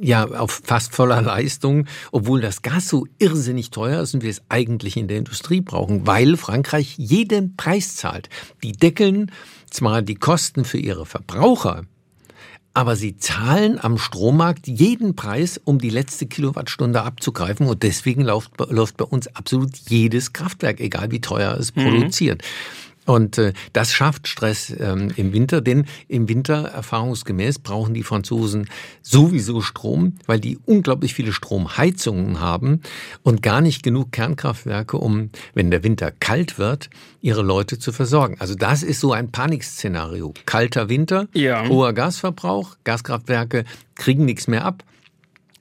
ja 0.00 0.24
auf 0.26 0.62
fast 0.64 0.94
voller 0.94 1.22
Leistung, 1.22 1.86
obwohl 2.10 2.40
das 2.40 2.62
Gas 2.62 2.88
so 2.88 3.06
irrsinnig 3.18 3.70
teuer 3.70 4.02
ist 4.02 4.14
und 4.14 4.22
wir 4.22 4.30
es 4.30 4.42
eigentlich 4.48 4.96
in 4.96 5.08
der 5.08 5.18
Industrie 5.18 5.60
brauchen, 5.60 6.06
weil 6.06 6.36
Frankreich 6.36 6.94
jeden 6.98 7.56
Preis 7.56 7.96
zahlt. 7.96 8.28
Die 8.62 8.72
deckeln 8.72 9.30
zwar 9.70 10.02
die 10.02 10.14
Kosten 10.14 10.64
für 10.64 10.78
ihre 10.78 11.06
Verbraucher, 11.06 11.84
aber 12.74 12.96
sie 12.96 13.16
zahlen 13.18 13.78
am 13.78 13.98
Strommarkt 13.98 14.66
jeden 14.66 15.14
Preis, 15.14 15.60
um 15.62 15.78
die 15.78 15.90
letzte 15.90 16.26
Kilowattstunde 16.26 17.02
abzugreifen. 17.02 17.66
Und 17.66 17.82
deswegen 17.82 18.22
läuft, 18.22 18.52
läuft 18.70 18.96
bei 18.96 19.04
uns 19.04 19.26
absolut 19.28 19.76
jedes 19.88 20.32
Kraftwerk, 20.32 20.80
egal 20.80 21.10
wie 21.10 21.20
teuer 21.20 21.54
es 21.58 21.74
mhm. 21.74 21.82
produziert. 21.82 22.42
Und 23.04 23.38
äh, 23.38 23.52
das 23.72 23.92
schafft 23.92 24.28
Stress 24.28 24.72
ähm, 24.78 25.12
im 25.16 25.32
Winter, 25.32 25.60
denn 25.60 25.86
im 26.06 26.28
Winter 26.28 26.68
erfahrungsgemäß 26.68 27.58
brauchen 27.58 27.94
die 27.94 28.04
Franzosen 28.04 28.68
sowieso 29.02 29.60
Strom, 29.60 30.14
weil 30.26 30.38
die 30.38 30.58
unglaublich 30.66 31.14
viele 31.14 31.32
Stromheizungen 31.32 32.38
haben 32.38 32.80
und 33.22 33.42
gar 33.42 33.60
nicht 33.60 33.82
genug 33.82 34.12
Kernkraftwerke, 34.12 34.96
um, 34.98 35.30
wenn 35.52 35.72
der 35.72 35.82
Winter 35.82 36.12
kalt 36.12 36.58
wird, 36.58 36.90
ihre 37.20 37.42
Leute 37.42 37.78
zu 37.78 37.92
versorgen. 37.92 38.36
Also 38.38 38.54
das 38.54 38.84
ist 38.84 39.00
so 39.00 39.12
ein 39.12 39.32
Panikszenario. 39.32 40.32
Kalter 40.46 40.88
Winter, 40.88 41.26
ja. 41.32 41.68
hoher 41.68 41.92
Gasverbrauch, 41.94 42.76
Gaskraftwerke 42.84 43.64
kriegen 43.96 44.24
nichts 44.24 44.46
mehr 44.46 44.64
ab. 44.64 44.84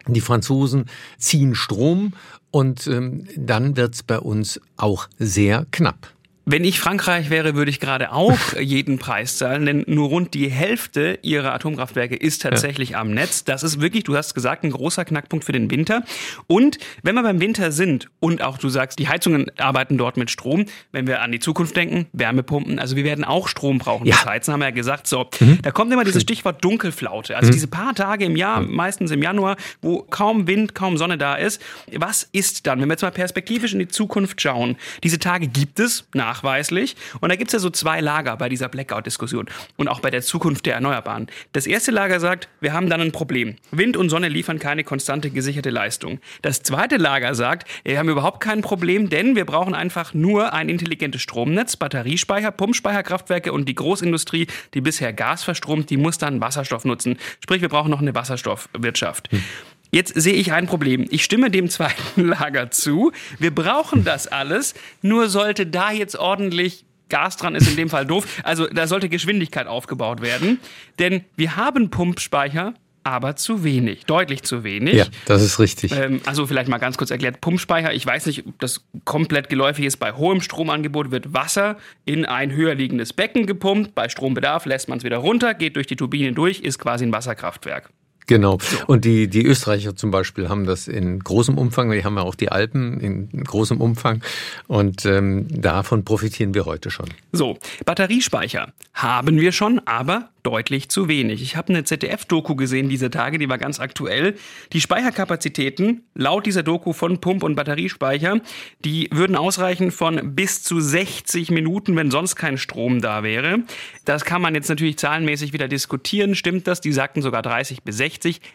Die 0.08 0.22
Franzosen 0.22 0.86
ziehen 1.18 1.56
Strom 1.56 2.14
und 2.52 2.86
ähm, 2.88 3.28
dann 3.36 3.78
wird's 3.78 4.04
bei 4.04 4.20
uns 4.20 4.60
auch 4.78 5.08
sehr 5.18 5.66
knapp. 5.72 6.14
Wenn 6.52 6.66
ich 6.66 6.82
Frankreich 6.82 7.30
wäre, 7.30 7.56
würde 7.56 7.72
ich 7.72 7.80
gerade 7.80 8.12
auch 8.12 8.38
jeden 8.60 9.00
Preis 9.00 9.38
zahlen, 9.38 9.66
denn 9.66 9.86
nur 9.88 10.10
rund 10.10 10.34
die 10.34 10.52
Hälfte 10.52 11.18
ihrer 11.22 11.54
Atomkraftwerke 11.54 12.14
ist 12.14 12.42
tatsächlich 12.42 12.90
ja. 12.90 13.00
am 13.00 13.12
Netz. 13.12 13.46
Das 13.46 13.64
ist 13.64 13.80
wirklich, 13.80 14.04
du 14.04 14.18
hast 14.18 14.34
gesagt, 14.34 14.66
ein 14.66 14.72
großer 14.72 15.06
Knackpunkt 15.06 15.46
für 15.46 15.54
den 15.54 15.72
Winter. 15.72 16.04
Und 16.48 16.78
wenn 17.04 17.16
wir 17.16 17.24
beim 17.24 17.40
Winter 17.40 17.72
sind 17.72 18.10
und 18.20 18.42
auch 18.42 18.58
du 18.58 18.68
sagst, 18.68 19.00
die 19.00 19.08
Heizungen 19.08 19.50
arbeiten 19.60 19.98
dort 19.98 20.18
mit 20.18 20.30
Strom, 20.30 20.66
wenn 20.92 21.08
wir 21.08 21.22
an 21.22 21.32
die 21.32 21.40
Zukunft 21.40 21.78
denken, 21.78 22.08
Wärmepumpen, 22.12 22.80
also 22.80 22.98
wir 22.98 23.06
werden 23.06 23.24
auch 23.24 23.48
Strom 23.48 23.78
brauchen. 23.78 24.06
Ja. 24.06 24.16
Das 24.16 24.26
Heizen 24.26 24.52
haben 24.52 24.60
wir 24.60 24.66
ja 24.66 24.72
gesagt. 24.72 25.08
So, 25.08 25.30
mhm. 25.40 25.60
da 25.62 25.72
kommt 25.72 25.94
immer 25.94 26.04
dieses 26.04 26.24
Stichwort 26.24 26.62
Dunkelflaute. 26.66 27.38
Also 27.38 27.48
mhm. 27.48 27.54
diese 27.54 27.68
paar 27.68 27.96
Tage 27.96 28.26
im 28.26 28.36
Jahr, 28.36 28.60
mhm. 28.60 28.76
meistens 28.76 29.12
im 29.12 29.24
Januar, 29.24 29.56
wo 29.82 30.02
kaum 30.02 30.48
Wind, 30.48 30.76
kaum 30.76 30.98
Sonne 30.98 31.18
da 31.18 31.36
ist. 31.36 31.62
Was 31.96 32.28
ist 32.34 32.68
dann, 32.68 32.82
wenn 32.82 32.90
wir 32.90 32.96
jetzt 32.96 33.04
mal 33.04 33.12
perspektivisch 33.12 33.72
in 33.72 33.80
die 33.80 33.88
Zukunft 33.88 34.42
schauen? 34.42 34.76
Diese 35.02 35.18
Tage 35.18 35.48
gibt 35.48 35.80
es 35.80 36.10
nach 36.14 36.41
nachweislich. 36.42 36.96
Und 37.20 37.30
da 37.30 37.36
gibt 37.36 37.50
es 37.50 37.54
ja 37.54 37.60
so 37.60 37.70
zwei 37.70 38.02
Lager 38.02 38.36
bei 38.38 38.50
dieser 38.50 38.70
Blackout-Diskussion 38.70 39.48
und 39.78 39.88
auch 39.88 40.00
bei 40.00 40.10
der 40.10 40.22
Zukunft 40.22 40.66
der 40.66 40.76
Erneuerbaren. 40.76 41.28
Das 41.54 41.68
erste 41.68 41.92
Lager 41.92 42.20
sagt, 42.20 42.50
wir 42.60 42.74
haben 42.74 42.90
dann 42.90 43.02
ein 43.02 43.12
Problem. 43.12 43.56
Wind 43.72 43.98
und 43.98 44.10
Sonne 44.10 44.30
liefern 44.30 44.60
keine 44.60 44.84
konstante 44.84 45.30
gesicherte 45.30 45.70
Leistung. 45.70 46.20
Das 46.42 46.64
zweite 46.64 46.98
Lager 46.98 47.36
sagt, 47.36 47.68
wir 47.84 47.98
haben 47.98 48.10
überhaupt 48.10 48.42
kein 48.42 48.62
Problem, 48.62 49.10
denn 49.10 49.36
wir 49.36 49.46
brauchen 49.46 49.74
einfach 49.74 50.14
nur 50.14 50.54
ein 50.54 50.70
intelligentes 50.70 51.22
Stromnetz, 51.22 51.76
Batteriespeicher, 51.76 52.52
Pumpspeicherkraftwerke 52.52 53.54
und 53.54 53.68
die 53.68 53.76
Großindustrie, 53.76 54.48
die 54.74 54.82
bisher 54.82 55.14
Gas 55.14 55.44
verstromt, 55.44 55.90
die 55.90 55.98
muss 55.98 56.18
dann 56.18 56.42
Wasserstoff 56.42 56.86
nutzen. 56.86 57.18
Sprich, 57.42 57.62
wir 57.62 57.70
brauchen 57.70 57.92
noch 57.92 58.02
eine 58.02 58.16
Wasserstoffwirtschaft. 58.16 59.32
Hm. 59.32 59.44
Jetzt 59.92 60.14
sehe 60.16 60.34
ich 60.34 60.54
ein 60.54 60.68
Problem. 60.68 61.06
Ich 61.10 61.24
stimme 61.24 61.52
dem 61.52 61.70
zweiten 61.70 62.28
Lager 62.28 62.72
zu. 62.72 63.12
Wir 63.40 63.54
brauchen 63.54 64.04
das 64.04 64.28
alles. 64.28 64.74
Nur 65.02 65.30
sollte 65.30 65.66
da 65.66 65.92
jetzt 65.92 66.16
ordentlich 66.16 66.86
Gas 67.10 67.36
dran 67.36 67.56
ist 67.56 67.68
in 67.68 67.76
dem 67.76 67.90
Fall 67.90 68.06
doof. 68.06 68.26
Also 68.44 68.68
da 68.68 68.88
sollte 68.88 69.10
Geschwindigkeit 69.10 69.68
aufgebaut 69.68 70.22
werden. 70.22 70.62
Denn 70.98 71.26
wir 71.36 71.58
haben 71.58 71.90
Pumpspeicher, 71.90 72.74
aber 73.04 73.36
zu 73.36 73.64
wenig, 73.64 74.06
deutlich 74.06 74.44
zu 74.44 74.64
wenig. 74.64 74.94
Ja, 74.94 75.06
das 75.26 75.42
ist 75.42 75.60
richtig. 75.60 75.92
Ähm, 75.92 76.22
also 76.26 76.46
vielleicht 76.48 76.70
mal 76.70 76.78
ganz 76.78 76.98
kurz 76.98 77.12
erklärt, 77.12 77.42
Pumpspeicher, 77.42 77.94
ich 77.94 78.06
weiß 78.06 78.28
nicht, 78.28 78.46
ob 78.46 78.60
das 78.60 78.86
komplett 79.06 79.50
geläufig 79.50 79.86
ist, 79.86 79.98
bei 79.98 80.14
hohem 80.14 80.42
Stromangebot 80.42 81.12
wird 81.12 81.34
Wasser 81.34 81.78
in 82.06 82.26
ein 82.26 82.52
höher 82.52 82.76
liegendes 82.76 83.12
Becken 83.14 83.46
gepumpt, 83.46 83.96
bei 83.96 84.08
Strombedarf 84.08 84.66
lässt 84.66 84.88
man 84.88 85.00
es 85.00 85.04
wieder 85.04 85.18
runter, 85.18 85.54
geht 85.54 85.76
durch 85.76 85.88
die 85.88 85.96
Turbine 85.96 86.32
durch, 86.34 86.62
ist 86.62 86.80
quasi 86.80 87.06
ein 87.06 87.12
Wasserkraftwerk. 87.12 87.90
Genau. 88.28 88.60
Und 88.88 89.06
die, 89.06 89.28
die 89.28 89.46
Österreicher 89.46 89.96
zum 89.96 90.12
Beispiel 90.12 90.50
haben 90.50 90.66
das 90.66 90.88
in 90.88 91.20
großem 91.20 91.58
Umfang. 91.58 91.92
Die 91.92 92.04
haben 92.04 92.16
ja 92.16 92.24
auch 92.24 92.36
die 92.36 92.52
Alpen 92.52 93.00
in 93.00 93.44
großem 93.44 93.82
Umfang. 93.82 94.24
Und 94.68 95.06
ähm, 95.06 95.48
davon 95.50 96.06
profitieren 96.06 96.54
wir 96.54 96.66
heute 96.66 96.92
schon. 96.92 97.08
So, 97.32 97.58
Batteriespeicher 97.86 98.74
haben 98.94 99.40
wir 99.40 99.52
schon, 99.52 99.82
aber 99.86 100.30
deutlich 100.44 100.90
zu 100.90 101.08
wenig. 101.08 101.42
Ich 101.42 101.56
habe 101.56 101.70
eine 101.70 101.84
ZDF-Doku 101.84 102.56
gesehen 102.56 102.90
diese 102.90 103.10
Tage, 103.10 103.38
die 103.38 103.48
war 103.48 103.58
ganz 103.58 103.80
aktuell. 103.80 104.36
Die 104.74 104.82
Speicherkapazitäten 104.82 106.04
laut 106.16 106.46
dieser 106.46 106.64
Doku 106.64 106.94
von 106.94 107.22
Pump- 107.22 107.44
und 107.44 107.56
Batteriespeicher, 107.56 108.40
die 108.84 109.08
würden 109.12 109.36
ausreichen 109.36 109.92
von 109.92 110.36
bis 110.36 110.64
zu 110.64 110.80
60 110.80 111.52
Minuten, 111.52 111.96
wenn 111.96 112.10
sonst 112.10 112.36
kein 112.36 112.58
Strom 112.58 113.02
da 113.02 113.24
wäre. 113.24 113.60
Das 114.06 114.26
kann 114.26 114.42
man 114.42 114.56
jetzt 114.56 114.70
natürlich 114.70 114.98
zahlenmäßig 114.98 115.54
wieder 115.54 115.68
diskutieren. 115.68 116.34
Stimmt 116.34 116.68
das? 116.68 116.82
Die 116.82 116.92
sagten 116.92 117.22
sogar 117.22 117.44
30 117.44 117.84
bis 117.84 117.98
60. 117.98 118.11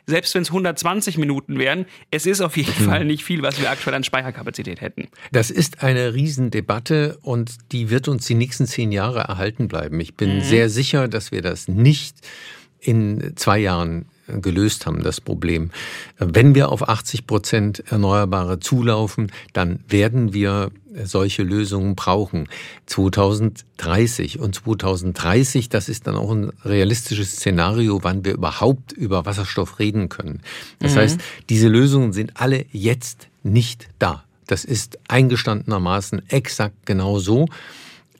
Selbst 0.06 0.34
wenn 0.34 0.42
es 0.42 0.48
120 0.48 1.18
Minuten 1.18 1.58
wären, 1.58 1.86
es 2.10 2.26
ist 2.26 2.40
auf 2.40 2.56
jeden 2.56 2.76
hm. 2.76 2.86
Fall 2.86 3.04
nicht 3.04 3.25
viel, 3.25 3.42
was 3.42 3.60
wir 3.60 3.70
aktuell 3.70 3.94
an 3.94 4.04
Speicherkapazität 4.04 4.80
hätten. 4.80 5.08
Das 5.32 5.50
ist 5.50 5.82
eine 5.82 6.14
Riesendebatte 6.14 7.18
und 7.22 7.56
die 7.72 7.90
wird 7.90 8.08
uns 8.08 8.26
die 8.26 8.34
nächsten 8.34 8.66
zehn 8.66 8.92
Jahre 8.92 9.20
erhalten 9.20 9.68
bleiben. 9.68 10.00
Ich 10.00 10.14
bin 10.14 10.36
mhm. 10.36 10.40
sehr 10.42 10.68
sicher, 10.68 11.08
dass 11.08 11.32
wir 11.32 11.42
das 11.42 11.68
nicht 11.68 12.16
in 12.80 13.32
zwei 13.36 13.58
Jahren 13.58 14.06
gelöst 14.28 14.86
haben, 14.86 15.02
das 15.02 15.20
Problem. 15.20 15.70
Wenn 16.18 16.54
wir 16.54 16.70
auf 16.70 16.88
80 16.88 17.26
Prozent 17.26 17.84
Erneuerbare 17.90 18.60
zulaufen, 18.60 19.30
dann 19.52 19.80
werden 19.88 20.32
wir 20.32 20.70
solche 21.04 21.42
Lösungen 21.42 21.94
brauchen. 21.94 22.48
2030 22.86 24.38
und 24.38 24.54
2030, 24.54 25.68
das 25.68 25.88
ist 25.88 26.06
dann 26.06 26.16
auch 26.16 26.30
ein 26.30 26.52
realistisches 26.64 27.32
Szenario, 27.32 28.02
wann 28.02 28.24
wir 28.24 28.34
überhaupt 28.34 28.92
über 28.92 29.26
Wasserstoff 29.26 29.78
reden 29.78 30.08
können. 30.08 30.40
Das 30.78 30.94
mhm. 30.94 30.98
heißt, 30.98 31.20
diese 31.48 31.68
Lösungen 31.68 32.12
sind 32.12 32.40
alle 32.40 32.64
jetzt 32.72 33.28
nicht 33.42 33.88
da. 33.98 34.24
Das 34.46 34.64
ist 34.64 34.98
eingestandenermaßen 35.08 36.28
exakt 36.30 36.86
genau 36.86 37.18
so. 37.18 37.46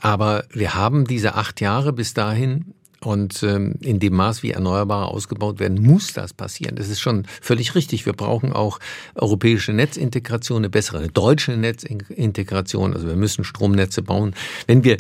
Aber 0.00 0.45
wir 0.52 0.75
haben 0.75 1.06
diese 1.06 1.35
acht 1.35 1.61
Jahre 1.61 1.92
bis 1.92 2.14
dahin 2.14 2.75
und 3.07 3.45
ähm, 3.45 3.77
in 3.81 4.01
dem 4.01 4.15
Maß, 4.15 4.43
wie 4.43 4.51
Erneuerbare 4.51 5.07
ausgebaut 5.07 5.61
werden, 5.61 5.81
muss 5.81 6.13
das 6.13 6.35
passieren. 6.35 6.75
Das 6.75 6.89
ist 6.89 6.99
schon 6.99 7.25
völlig 7.41 7.77
richtig. 7.77 8.05
Wir 8.05 8.15
brauchen 8.15 8.53
auch 8.53 8.81
europäische 9.15 9.73
Netzintegration, 9.73 10.59
eine 10.59 10.71
bessere 10.71 11.07
deutsche 11.07 11.53
Netzintegration. 11.53 12.95
Also 12.95 13.07
wir 13.07 13.15
müssen 13.15 13.45
Stromnetze 13.45 14.03
bauen. 14.03 14.35
Wenn 14.67 14.83
wir 14.83 14.97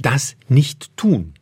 das 0.00 0.34
nicht 0.48 0.96
tun, 0.96 1.34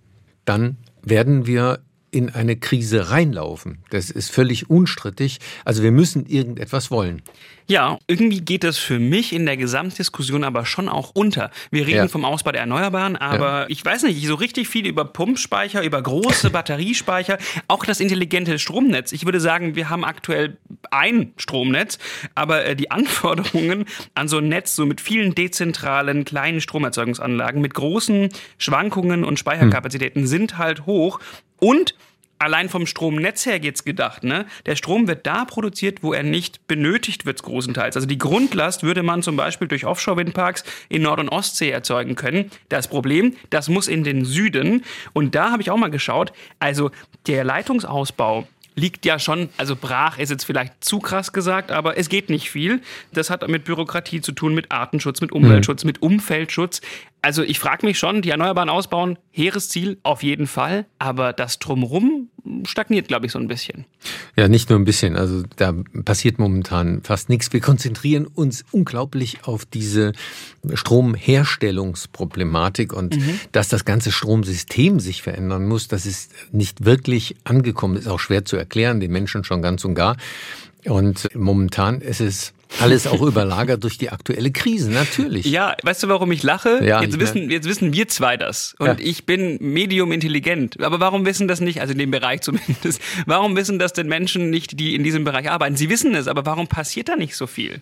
dann 0.45 0.79
werden 1.03 1.47
wir 1.47 1.79
in 2.11 2.31
eine 2.31 2.57
Krise 2.57 3.11
reinlaufen. 3.11 3.79
Das 3.91 4.11
ist 4.11 4.31
völlig 4.31 4.71
unstrittig. 4.71 5.39
Also 5.65 5.83
wir 5.83 5.93
müssen 5.93 6.27
irgendetwas 6.27 6.91
wollen. 6.91 7.23
Ja, 7.71 7.99
irgendwie 8.09 8.41
geht 8.41 8.65
das 8.65 8.79
für 8.79 8.99
mich 8.99 9.33
in 9.33 9.47
der 9.47 9.57
Gesamtdiskussion 9.57 10.43
aber 10.43 10.67
schon 10.67 10.89
auch 10.89 11.13
unter. 11.15 11.53
Wir 11.71 11.87
reden 11.87 11.99
ja. 11.99 12.09
vom 12.09 12.25
Ausbau 12.25 12.51
der 12.51 12.63
Erneuerbaren, 12.63 13.15
aber 13.15 13.61
ja. 13.61 13.67
ich 13.69 13.85
weiß 13.85 14.03
nicht, 14.03 14.27
so 14.27 14.35
richtig 14.35 14.69
viel 14.69 14.89
über 14.89 15.05
Pumpspeicher, 15.05 15.85
über 15.85 16.03
große 16.03 16.51
Batteriespeicher, 16.51 17.39
auch 17.69 17.85
das 17.85 18.01
intelligente 18.01 18.59
Stromnetz. 18.59 19.13
Ich 19.13 19.25
würde 19.25 19.39
sagen, 19.39 19.77
wir 19.77 19.89
haben 19.89 20.05
aktuell 20.05 20.57
ein 20.91 21.33
Stromnetz, 21.37 22.01
aber 22.35 22.65
äh, 22.65 22.75
die 22.75 22.91
Anforderungen 22.91 23.85
an 24.15 24.27
so 24.27 24.39
ein 24.39 24.49
Netz, 24.49 24.75
so 24.75 24.85
mit 24.85 25.01
vielen 25.01 25.37
dezentralen 25.37 26.25
kleinen 26.25 26.61
Stromerzeugungsanlagen, 26.61 27.63
mit 27.63 27.75
großen 27.75 28.31
Schwankungen 28.59 29.23
und 29.23 29.39
Speicherkapazitäten 29.39 30.23
hm. 30.23 30.27
sind 30.27 30.59
halt 30.59 30.87
hoch. 30.87 31.21
Und 31.61 31.95
allein 32.41 32.69
vom 32.69 32.87
Stromnetz 32.87 33.47
her 33.47 33.61
geht's 33.61 33.85
gedacht, 33.85 34.25
ne? 34.25 34.47
Der 34.67 34.75
Strom 34.75 35.07
wird 35.07 35.27
da 35.27 35.45
produziert, 35.45 36.03
wo 36.03 36.13
er 36.13 36.23
nicht 36.23 36.67
benötigt 36.67 37.27
wird, 37.27 37.43
großenteils. 37.43 37.97
Also 37.97 38.09
die 38.09 38.19
Grundlast 38.19 38.83
würde 38.83 39.03
man 39.03 39.23
zum 39.23 39.37
Beispiel 39.37 39.69
durch 39.69 39.85
Offshore-Windparks 39.85 40.65
in 40.89 41.03
Nord- 41.03 41.21
und 41.21 41.29
Ostsee 41.29 41.71
erzeugen 41.71 42.17
können. 42.17 42.51
Das 42.69 42.89
Problem, 42.89 43.37
das 43.51 43.69
muss 43.69 43.89
in 43.89 44.05
den 44.05 44.25
Süden. 44.25 44.85
Und 45.13 45.35
da 45.35 45.53
habe 45.53 45.63
ich 45.63 45.71
auch 45.71 45.77
mal 45.77 45.91
geschaut, 45.91 46.33
also 46.59 46.91
der 47.27 47.45
Leitungsausbau 47.45 48.49
liegt 48.75 49.05
ja 49.05 49.19
schon, 49.19 49.51
also 49.57 49.77
brach 49.77 50.19
ist 50.19 50.31
jetzt 50.31 50.45
vielleicht 50.45 50.83
zu 50.83 50.99
krass 51.01 51.33
gesagt, 51.33 51.71
aber 51.71 51.99
es 51.99 52.09
geht 52.09 52.31
nicht 52.31 52.51
viel. 52.51 52.81
Das 53.13 53.31
hat 53.31 53.47
mit 53.49 53.65
Bürokratie 53.65 54.21
zu 54.21 54.33
tun, 54.33 54.55
mit 54.55 54.73
Artenschutz, 54.73 55.21
mit 55.21 55.33
Umweltschutz, 55.33 55.85
mhm. 55.85 55.89
mit 55.89 56.03
Umfeldschutz. 56.03 56.81
Also 57.23 57.43
ich 57.43 57.59
frage 57.59 57.85
mich 57.85 57.99
schon, 57.99 58.23
die 58.23 58.31
Erneuerbaren 58.31 58.71
ausbauen, 58.71 59.19
hehres 59.31 59.69
Ziel 59.69 59.99
auf 60.03 60.23
jeden 60.23 60.47
Fall, 60.47 60.87
aber 60.99 61.35
das 61.35 61.59
drumrum 61.59 62.31
stagniert, 62.65 63.09
glaube 63.09 63.27
ich, 63.27 63.33
so 63.33 63.39
ein 63.39 63.49
bisschen. 63.49 63.85
Ja, 64.37 64.49
nicht 64.49 64.71
nur 64.71 64.79
ein 64.79 64.87
bisschen. 64.87 65.17
Also 65.17 65.43
da 65.57 65.75
passiert 66.05 66.39
momentan 66.39 67.03
fast 67.03 67.29
nichts. 67.29 67.53
Wir 67.53 67.61
konzentrieren 67.61 68.27
uns 68.27 68.65
unglaublich 68.71 69.45
auf 69.45 69.67
diese 69.67 70.13
Stromherstellungsproblematik 70.73 72.95
und 72.95 73.17
mhm. 73.17 73.39
dass 73.53 73.69
das 73.69 73.85
ganze 73.85 74.11
Stromsystem 74.13 75.01
sich 75.01 75.21
verändern 75.23 75.67
muss, 75.67 75.89
das 75.89 76.07
ist 76.07 76.33
nicht 76.53 76.87
wirklich 76.87 77.37
angekommen. 77.45 77.97
Ist 77.97 78.09
auch 78.09 78.21
schwer 78.21 78.47
zu 78.47 78.57
erklären, 78.57 79.01
den 79.01 79.13
Menschen 79.13 79.45
schon 79.45 79.61
ganz 79.61 79.85
und 79.85 79.95
gar. 79.95 80.17
Und 80.87 81.29
momentan 81.35 82.01
ist 82.01 82.23
es 82.23 82.55
alles 82.79 83.07
auch 83.07 83.21
überlagert 83.23 83.83
durch 83.83 83.99
die 83.99 84.11
aktuelle 84.11 84.51
Krise, 84.51 84.91
natürlich. 84.91 85.47
Ja, 85.47 85.77
weißt 85.83 86.03
du, 86.05 86.09
warum 86.09 86.31
ich 86.33 86.43
lache? 86.43 86.81
Ja, 86.85 87.03
jetzt, 87.03 87.15
ich 87.15 87.21
wissen, 87.21 87.51
jetzt 87.51 87.69
wissen 87.69 87.93
wir 87.93 88.09
zwei 88.09 88.37
das. 88.37 88.75
Und 88.79 88.87
ja. 88.87 88.97
ich 88.99 89.27
bin 89.27 89.59
medium 89.61 90.13
intelligent. 90.13 90.81
Aber 90.83 91.01
warum 91.01 91.27
wissen 91.27 91.49
das 91.49 91.61
nicht, 91.61 91.81
also 91.81 91.93
in 91.93 91.99
dem 91.99 92.11
Bereich 92.11 92.41
zumindest, 92.43 93.01
warum 93.27 93.57
wissen 93.57 93.79
das 93.79 93.93
denn 93.93 94.09
Menschen 94.09 94.51
nicht, 94.51 94.79
die 94.79 94.95
in 94.95 95.03
diesem 95.03 95.25
Bereich 95.25 95.51
arbeiten? 95.51 95.77
Sie 95.77 95.91
wissen 95.91 96.15
es, 96.15 96.29
aber 96.29 96.47
warum 96.47 96.69
passiert 96.69 97.09
da 97.09 97.17
nicht 97.17 97.37
so 97.37 97.47
viel? 97.47 97.81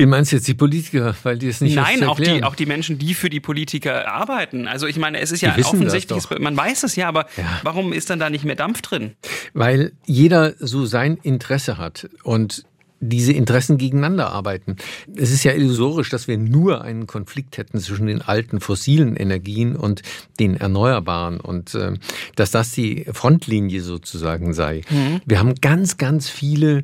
Wie 0.00 0.06
meinst 0.06 0.32
du 0.32 0.36
jetzt 0.36 0.48
die 0.48 0.54
Politiker, 0.54 1.14
weil 1.24 1.36
die 1.36 1.48
es 1.48 1.60
nicht 1.60 1.74
Nein, 1.74 2.04
auch 2.04 2.18
die, 2.18 2.42
auch 2.42 2.54
die 2.54 2.64
Menschen, 2.64 2.98
die 2.98 3.12
für 3.12 3.28
die 3.28 3.40
Politiker 3.40 4.10
arbeiten. 4.10 4.66
Also 4.66 4.86
ich 4.86 4.96
meine, 4.96 5.20
es 5.20 5.30
ist 5.30 5.42
ja 5.42 5.54
offensichtlich, 5.62 6.24
man 6.38 6.56
weiß 6.56 6.84
es 6.84 6.96
ja, 6.96 7.06
aber 7.06 7.26
ja. 7.36 7.44
warum 7.64 7.92
ist 7.92 8.08
dann 8.08 8.18
da 8.18 8.30
nicht 8.30 8.44
mehr 8.46 8.54
Dampf 8.54 8.80
drin? 8.80 9.12
Weil 9.52 9.92
jeder 10.06 10.54
so 10.58 10.86
sein 10.86 11.18
Interesse 11.22 11.76
hat 11.76 12.08
und 12.22 12.64
diese 13.00 13.32
Interessen 13.32 13.78
gegeneinander 13.78 14.30
arbeiten. 14.30 14.76
Es 15.16 15.30
ist 15.30 15.42
ja 15.42 15.52
illusorisch, 15.52 16.10
dass 16.10 16.28
wir 16.28 16.36
nur 16.36 16.82
einen 16.82 17.06
Konflikt 17.06 17.56
hätten 17.56 17.78
zwischen 17.78 18.06
den 18.06 18.20
alten 18.20 18.60
fossilen 18.60 19.16
Energien 19.16 19.74
und 19.74 20.02
den 20.38 20.56
erneuerbaren 20.56 21.40
und 21.40 21.74
äh, 21.74 21.94
dass 22.36 22.50
das 22.50 22.72
die 22.72 23.06
Frontlinie 23.10 23.80
sozusagen 23.80 24.52
sei. 24.52 24.82
Mhm. 24.90 25.22
Wir 25.24 25.38
haben 25.38 25.54
ganz, 25.54 25.96
ganz 25.96 26.28
viele 26.28 26.82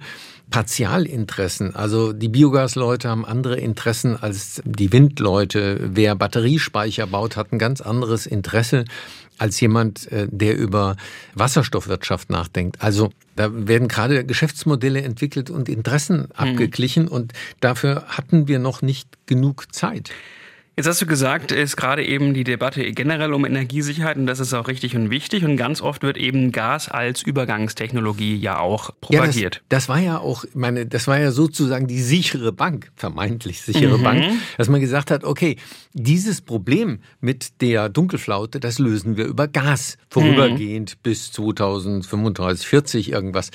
Partialinteressen. 0.51 1.75
Also 1.75 2.13
die 2.13 2.29
Biogasleute 2.29 3.09
haben 3.09 3.25
andere 3.25 3.57
Interessen 3.57 4.17
als 4.17 4.63
die 4.65 4.93
Windleute. 4.93 5.79
Wer 5.93 6.15
Batteriespeicher 6.15 7.07
baut, 7.07 7.37
hat 7.37 7.53
ein 7.53 7.59
ganz 7.59 7.81
anderes 7.81 8.27
Interesse 8.27 8.85
als 9.39 9.61
jemand, 9.61 10.11
äh, 10.13 10.29
der 10.31 10.57
über 10.57 10.97
Wasserstoffwirtschaft 11.35 12.31
nachdenkt. 12.31 12.81
Also 12.81 13.11
da 13.35 13.51
werden 13.53 13.89
gerade 13.89 14.25
Geschäftsmodelle 14.25 15.03
entwickelt 15.03 15.51
und 15.51 15.69
Interessen 15.69 16.21
hm. 16.21 16.31
abgeglichen 16.37 17.05
mhm. 17.05 17.11
und 17.11 17.33
dafür 17.61 18.05
hatten 18.09 18.49
wir 18.49 18.59
noch 18.59 18.83
nicht 18.83 19.09
genug 19.27 19.75
Zeit. 19.75 20.11
Jetzt 20.79 20.89
hast 20.89 21.01
du 21.01 21.07
gesagt, 21.07 21.53
ist 21.53 21.79
gerade 21.79 22.05
eben 22.05 22.35
die 22.35 22.45
Debatte 22.45 22.93
generell 22.93 23.33
um 23.33 23.47
Energiesicherheit 23.47 24.19
und 24.19 24.27
das 24.27 24.41
ist 24.41 24.53
auch 24.53 24.69
richtig 24.69 24.95
und 24.95 25.09
wichtig 25.09 25.43
und 25.43 25.57
ganz 25.57 25.81
oft 25.81 26.03
wird 26.03 26.19
eben 26.19 26.53
Gas 26.53 26.91
als 26.91 27.23
Übergangstechnologie 27.23 28.37
ja 28.37 28.59
auch 28.59 28.91
propagiert. 29.01 29.55
Ja, 29.55 29.61
das, 29.71 29.87
das, 29.87 29.89
war 29.89 30.01
ja 30.01 30.19
auch, 30.19 30.45
meine, 30.53 30.85
das 30.85 31.09
war 31.09 31.19
ja 31.19 31.31
sozusagen 31.31 31.87
die 31.87 32.03
sichere 32.03 32.53
Bank, 32.53 32.93
vermeintlich 32.95 33.63
sichere 33.63 33.97
mhm. 33.97 34.03
Bank, 34.03 34.25
dass 34.59 34.69
man 34.69 34.83
gesagt 34.83 35.11
hat, 35.11 35.25
okay, 35.25 35.57
dieses 35.95 36.43
Problem 36.43 37.01
mit 37.21 37.63
der 37.63 37.89
Dunkelflaute, 37.89 38.61
das 38.61 38.79
lösen 38.79 39.17
wir 39.17 39.25
über 39.25 39.49
Gas 39.49 39.97
vorübergehend 40.11 40.97
mhm. 40.97 41.03
bis 41.03 41.33
2035, 41.33 42.67
40 42.67 43.13
irgendwas. 43.13 43.51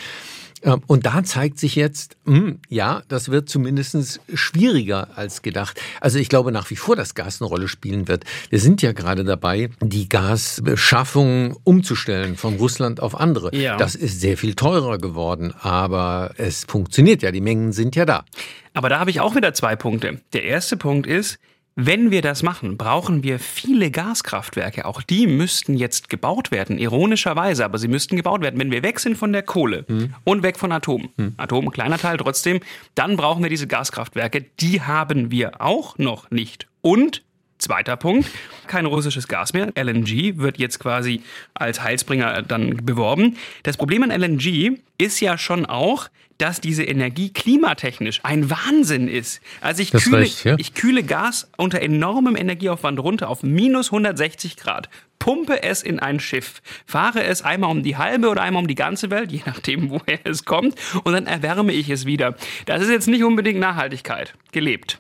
Ähm, 0.64 0.82
und 0.88 1.06
da 1.06 1.24
zeigt 1.24 1.60
sich 1.60 1.76
jetzt, 1.76 2.18
mh, 2.26 2.38
hm, 2.38 2.60
ja, 2.70 3.04
das 3.08 3.30
wird 3.30 3.50
zumindest 3.50 4.20
schwieriger 4.34 5.10
als 5.16 5.42
gedacht. 5.42 5.80
Also 6.00 6.20
ich 6.20 6.30
glaube 6.30 6.52
nach 6.52 6.70
wie 6.70 6.76
vor, 6.76 6.96
dass 6.96 7.16
Gas 7.16 7.42
eine 7.42 7.50
Rolle 7.50 7.68
spielen 7.68 8.08
wird. 8.08 8.26
Wir 8.50 8.60
sind 8.60 8.82
ja 8.82 8.92
gerade 8.92 9.24
dabei, 9.24 9.70
die 9.82 10.10
Gasbeschaffung 10.10 11.58
umzustellen 11.64 12.38
von 12.38 12.56
Russland 12.56 13.02
auf 13.02 13.20
andere. 13.20 13.56
Ja. 13.56 13.78
Das 13.78 13.96
ist 13.96 14.22
sehr 14.22 14.38
viel 14.38 14.56
teurer 14.56 14.98
geworden, 14.98 15.54
aber 15.60 16.34
es 16.38 16.66
funktioniert 16.66 17.22
ja, 17.22 17.32
die 17.32 17.42
Mengen 17.42 17.72
sind 17.72 17.96
ja 17.96 18.06
da. 18.06 18.26
Aber 18.74 18.90
da 18.90 19.00
habe 19.00 19.10
ich 19.10 19.20
auch 19.20 19.36
wieder 19.36 19.54
zwei 19.54 19.76
Punkte. 19.76 20.22
Der 20.34 20.44
erste 20.44 20.78
Punkt 20.78 21.08
ist, 21.08 21.40
wenn 21.76 22.12
wir 22.12 22.22
das 22.22 22.44
machen, 22.44 22.78
brauchen 22.78 23.24
wir 23.24 23.40
viele 23.40 23.92
Gaskraftwerke. 23.92 24.86
Auch 24.86 25.02
die 25.02 25.26
müssten 25.26 25.76
jetzt 25.76 26.10
gebaut 26.10 26.52
werden, 26.52 26.78
ironischerweise, 26.78 27.64
aber 27.64 27.78
sie 27.78 27.88
müssten 27.88 28.18
gebaut 28.18 28.42
werden. 28.42 28.60
Wenn 28.60 28.72
wir 28.72 28.84
weg 28.84 29.00
sind 29.00 29.18
von 29.18 29.32
der 29.32 29.44
Kohle 29.44 29.86
hm. 29.88 30.14
und 30.26 30.44
weg 30.44 30.60
von 30.60 30.72
Atom, 30.72 31.10
hm. 31.18 31.34
Atom 31.38 31.72
kleiner 31.72 31.98
Teil 31.98 32.18
trotzdem, 32.18 32.60
dann 32.94 33.16
brauchen 33.16 33.42
wir 33.42 33.50
diese 33.50 33.68
Gaskraftwerke. 33.68 34.46
Die 34.60 34.82
haben 34.82 35.32
wir 35.32 35.62
auch 35.62 35.98
noch 35.98 36.30
nicht. 36.30 36.68
Und 36.82 37.24
Zweiter 37.62 37.96
Punkt, 37.96 38.28
kein 38.66 38.88
russisches 38.88 39.28
Gas 39.28 39.54
mehr. 39.54 39.72
LNG 39.76 40.40
wird 40.40 40.58
jetzt 40.58 40.80
quasi 40.80 41.22
als 41.54 41.84
Heilsbringer 41.84 42.42
dann 42.42 42.78
beworben. 42.84 43.38
Das 43.62 43.78
Problem 43.78 44.02
an 44.02 44.10
LNG 44.10 44.80
ist 44.98 45.20
ja 45.20 45.38
schon 45.38 45.68
auch, 45.68 46.10
dass 46.40 46.60
diese 46.60 46.84
Energie 46.84 47.30
klimatechnisch 47.32 48.22
ein 48.24 48.50
Wahnsinn 48.50 49.08
ist. 49.08 49.42
Also 49.62 49.84
ich, 49.84 49.92
kühle, 49.92 50.18
recht, 50.18 50.44
ja. 50.44 50.56
ich 50.58 50.74
kühle 50.74 51.04
Gas 51.04 51.52
unter 51.56 51.82
enormem 51.82 52.36
Energieaufwand 52.36 53.00
runter 53.00 53.30
auf 53.30 53.44
minus 53.44 53.90
160 53.92 54.58
Grad 54.58 54.90
pumpe 55.20 55.62
es 55.62 55.84
in 55.84 56.00
ein 56.00 56.20
Schiff, 56.20 56.64
fahre 56.88 57.24
es 57.24 57.44
einmal 57.44 57.70
um 57.70 57.84
die 57.84 57.96
halbe 57.96 58.28
oder 58.28 58.42
einmal 58.42 58.64
um 58.64 58.68
die 58.68 58.74
ganze 58.74 59.12
Welt, 59.12 59.32
je 59.32 59.42
nachdem, 59.46 59.90
woher 59.92 60.20
es 60.24 60.46
kommt, 60.46 60.74
und 61.04 61.14
dann 61.14 61.28
erwärme 61.28 61.74
ich 61.74 61.92
es 61.92 62.06
wieder. 62.06 62.36
Das 62.66 62.82
ist 62.82 62.90
jetzt 62.90 63.08
nicht 63.08 63.24
unbedingt 63.24 63.60
Nachhaltigkeit 63.60 64.34
gelebt. 64.52 65.00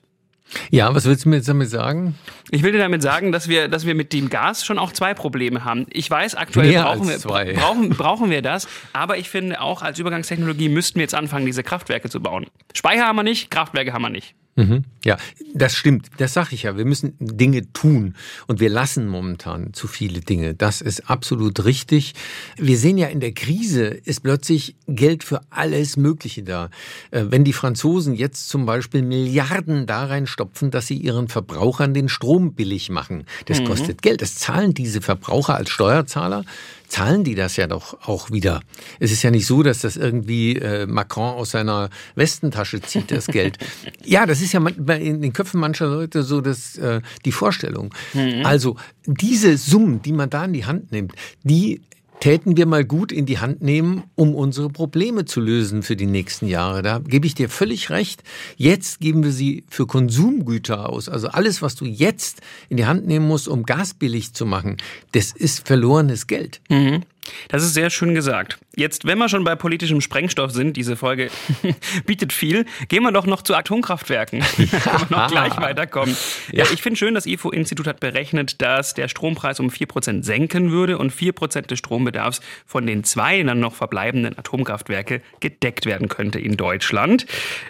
Ja, 0.70 0.94
was 0.94 1.06
willst 1.06 1.26
du 1.26 1.30
mir 1.30 1.38
jetzt 1.38 1.50
damit 1.50 1.70
sagen? 1.70 2.16
Ich 2.50 2.64
will 2.64 2.72
dir 2.72 2.80
damit 2.80 3.02
sagen, 3.02 3.32
dass 3.32 3.48
wir, 3.48 3.68
dass 3.68 3.86
wir 3.86 3.96
mit 3.96 4.14
dem 4.14 4.30
Gas 4.30 4.66
schon 4.66 4.78
auch 4.78 4.92
zwei 4.92 5.14
Probleme 5.14 5.64
haben. 5.64 5.86
Ich 5.92 6.10
weiß, 6.10 6.36
aktuell 6.36 6.74
brauchen 6.74 7.08
wir, 7.08 7.18
brauchen, 7.56 7.90
brauchen 7.90 8.30
wir 8.30 8.42
das, 8.42 8.68
aber 8.94 9.18
ich 9.18 9.30
finde 9.30 9.62
auch 9.62 9.82
als 9.82 10.00
Übergangstechnologie 10.00 10.70
müssten 10.70 10.96
wir 10.96 11.04
jetzt 11.04 11.16
anfangen, 11.16 11.46
diese 11.46 11.64
Kraftwerke 11.64 12.10
zu 12.10 12.22
bauen. 12.22 12.48
Speicher 12.74 13.06
haben 13.06 13.16
wir 13.16 13.24
nicht, 13.24 13.50
Kraftwerke 13.52 13.94
haben 13.94 14.02
wir 14.02 14.10
nicht. 14.10 14.36
Mhm. 14.56 14.84
Ja, 15.06 15.18
das 15.54 15.76
stimmt. 15.76 16.08
Das 16.18 16.34
sage 16.34 16.50
ich 16.54 16.64
ja. 16.64 16.78
Wir 16.78 16.86
müssen 16.86 17.16
Dinge 17.20 17.72
tun 17.72 18.16
und 18.48 18.60
wir 18.60 18.70
lassen 18.70 19.08
momentan 19.08 19.74
zu 19.74 19.88
viele 19.88 20.20
Dinge. 20.20 20.54
Das 20.54 20.82
ist 20.82 21.10
absolut 21.10 21.64
richtig. 21.64 22.14
Wir 22.58 22.78
sehen 22.78 22.98
ja 22.98 23.08
in 23.08 23.22
der 23.22 23.32
Krise 23.32 23.86
ist 23.86 24.22
plötzlich 24.22 24.76
Geld 24.88 25.24
für 25.24 25.42
alles 25.50 25.96
Mögliche 25.96 26.44
da. 26.44 26.70
Äh, 27.12 27.26
wenn 27.30 27.44
die 27.44 27.54
Franzosen 27.54 28.14
jetzt 28.14 28.50
zum 28.50 28.66
Beispiel 28.66 29.02
Milliarden 29.02 29.86
da 29.88 30.06
reinstopfen, 30.06 30.70
dass 30.70 30.88
sie 30.88 30.98
ihren 30.98 31.30
Verbrauchern 31.30 31.94
den 31.94 32.10
Strom 32.10 32.54
billig 32.54 32.90
machen, 32.90 33.26
das 33.46 33.62
mhm. 33.62 33.66
kostet 33.66 34.02
Geld. 34.02 34.22
Das 34.22 34.36
zahlen 34.36 34.74
diese 34.74 35.02
Verbraucher 35.02 35.56
als 35.56 35.70
Steuerzahler 35.70 36.44
zahlen 36.92 37.24
die 37.24 37.36
das 37.36 37.56
ja 37.56 37.68
doch 37.68 38.06
auch 38.06 38.32
wieder. 38.32 38.62
Es 39.00 39.12
ist 39.12 39.24
ja 39.24 39.32
nicht 39.32 39.46
so, 39.46 39.64
dass 39.64 39.80
das 39.80 39.96
irgendwie 39.96 40.58
äh, 40.58 40.86
Macron 40.86 41.36
aus 41.36 41.52
seiner 41.52 41.90
Westentasche 42.16 42.82
zieht, 42.82 43.12
das 43.12 43.28
Geld. 43.28 43.58
ja, 44.04 44.26
das 44.26 44.42
ist 44.42 44.52
ja 44.52 44.60
in 44.68 45.22
den 45.22 45.32
Köpfen 45.32 45.62
mancher 45.62 45.88
Leute 45.88 46.24
so 46.24 46.42
das, 46.42 46.78
äh, 46.78 47.02
die 47.24 47.32
Vorstellung. 47.32 47.94
Mhm. 48.14 48.46
Also 48.46 48.76
diese 49.06 49.58
Summen, 49.58 50.02
die 50.02 50.12
man 50.12 50.30
da 50.30 50.44
in 50.44 50.54
die 50.54 50.66
Hand 50.66 50.92
nimmt, 50.92 51.14
die 51.44 51.82
täten 52.22 52.56
wir 52.56 52.66
mal 52.68 52.86
gut 52.86 53.12
in 53.12 53.26
die 53.26 53.40
Hand 53.40 53.62
nehmen, 53.62 54.04
um 54.16 54.34
unsere 54.34 54.70
Probleme 54.70 55.26
zu 55.26 55.42
lösen 55.42 55.84
für 55.84 55.98
die 55.98 56.06
nächsten 56.06 56.48
Jahre. 56.48 56.82
Da 56.82 57.00
gebe 57.00 57.28
ich 57.28 57.36
dir 57.36 57.50
völlig 57.50 57.90
recht. 57.90 58.24
Jetzt 58.56 59.02
geben 59.02 59.24
wir 59.24 59.32
sie 59.32 59.66
für 59.68 59.88
Konsumgüter 59.88 60.88
aus. 60.88 61.10
Also 61.10 61.28
alles, 61.28 61.62
was 61.62 61.76
du 61.76 61.84
jetzt 61.86 62.42
in 62.70 62.78
die 62.78 62.86
Hand 62.86 63.08
nehmen 63.08 63.28
musst, 63.28 63.50
um 63.50 63.64
Gas 63.64 63.96
billig 63.96 64.34
zu 64.34 64.46
machen, 64.46 64.78
das 65.12 65.32
ist 65.32 65.68
verlorenes 65.68 66.28
Geld. 66.28 66.62
Mhm. 66.70 67.04
Das 67.50 67.64
ist 67.64 67.74
sehr 67.74 67.90
schön 67.90 68.14
gesagt. 68.16 68.60
Jetzt, 68.78 69.06
wenn 69.06 69.18
wir 69.18 69.28
schon 69.28 69.44
bei 69.44 69.56
politischem 69.56 70.00
Sprengstoff 70.00 70.52
sind, 70.52 70.78
diese 70.78 70.96
Folge 70.96 71.30
bietet 72.06 72.32
viel, 72.32 72.66
gehen 72.88 73.04
wir 73.04 73.12
doch 73.12 73.26
noch 73.26 73.42
zu 73.42 73.56
Atomkraftwerken. 73.56 74.44
Ja. 74.72 75.06
noch 75.10 75.28
gleich 75.28 75.58
weiterkommen. 75.58 76.16
Ja, 76.52 76.66
ich 76.72 76.82
finde 76.82 76.98
schön, 76.98 77.14
das 77.14 77.26
IFO-Institut 77.26 77.88
hat 77.88 78.00
berechnet, 78.00 78.62
dass 78.62 78.94
der 78.94 79.08
Strompreis 79.10 79.60
um 79.60 79.68
4% 79.70 80.24
senken 80.24 80.72
würde 80.72 80.98
und 80.98 81.14
4% 81.14 81.68
des 81.68 81.78
Strombedarfs 81.80 82.42
von 82.66 82.86
den 82.86 83.04
zwei 83.04 83.44
dann 83.44 83.60
noch 83.60 83.74
verbleibenden 83.74 84.38
Atomkraftwerke 84.38 85.22
gedeckt 85.40 85.86
werden 85.86 86.08
könnte 86.08 86.40
in 86.40 86.58
Deutschland. 86.58 87.26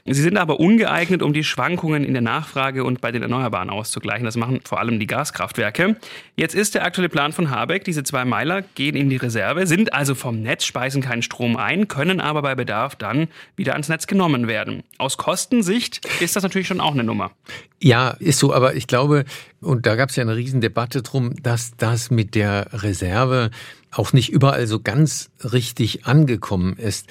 Sie 0.05 0.21
sind 0.21 0.37
aber 0.37 0.59
ungeeignet, 0.59 1.21
um 1.21 1.33
die 1.33 1.43
Schwankungen 1.43 2.03
in 2.03 2.13
der 2.13 2.21
Nachfrage 2.21 2.83
und 2.83 3.01
bei 3.01 3.11
den 3.11 3.23
Erneuerbaren 3.23 3.69
auszugleichen. 3.69 4.25
Das 4.25 4.37
machen 4.37 4.61
vor 4.63 4.79
allem 4.79 4.99
die 4.99 5.07
Gaskraftwerke. 5.07 5.95
Jetzt 6.35 6.55
ist 6.55 6.75
der 6.75 6.85
aktuelle 6.85 7.09
Plan 7.09 7.31
von 7.31 7.49
Habeck, 7.49 7.83
diese 7.83 8.03
zwei 8.03 8.25
Meiler 8.25 8.61
gehen 8.75 8.95
in 8.95 9.09
die 9.09 9.17
Reserve, 9.17 9.65
sind 9.65 9.93
also 9.93 10.13
vom 10.13 10.41
Netz, 10.41 10.65
speisen 10.65 10.90
keinen 10.99 11.21
Strom 11.21 11.55
ein, 11.55 11.87
können 11.87 12.19
aber 12.19 12.41
bei 12.41 12.55
Bedarf 12.55 12.97
dann 12.97 13.29
wieder 13.55 13.71
ans 13.73 13.87
Netz 13.87 14.07
genommen 14.07 14.49
werden. 14.49 14.83
Aus 14.97 15.15
Kostensicht 15.15 16.01
ist 16.19 16.35
das 16.35 16.43
natürlich 16.43 16.67
schon 16.67 16.81
auch 16.81 16.91
eine 16.91 17.05
Nummer. 17.05 17.31
Ja, 17.79 18.09
ist 18.19 18.39
so, 18.39 18.53
aber 18.53 18.75
ich 18.75 18.87
glaube, 18.87 19.23
und 19.61 19.85
da 19.85 19.95
gab 19.95 20.09
es 20.09 20.17
ja 20.17 20.23
eine 20.23 20.35
Riesendebatte 20.35 21.01
drum, 21.01 21.35
dass 21.41 21.71
das 21.77 22.11
mit 22.11 22.35
der 22.35 22.67
Reserve 22.73 23.51
auch 23.91 24.11
nicht 24.11 24.29
überall 24.29 24.67
so 24.67 24.81
ganz 24.81 25.29
richtig 25.41 26.05
angekommen 26.05 26.75
ist. 26.75 27.07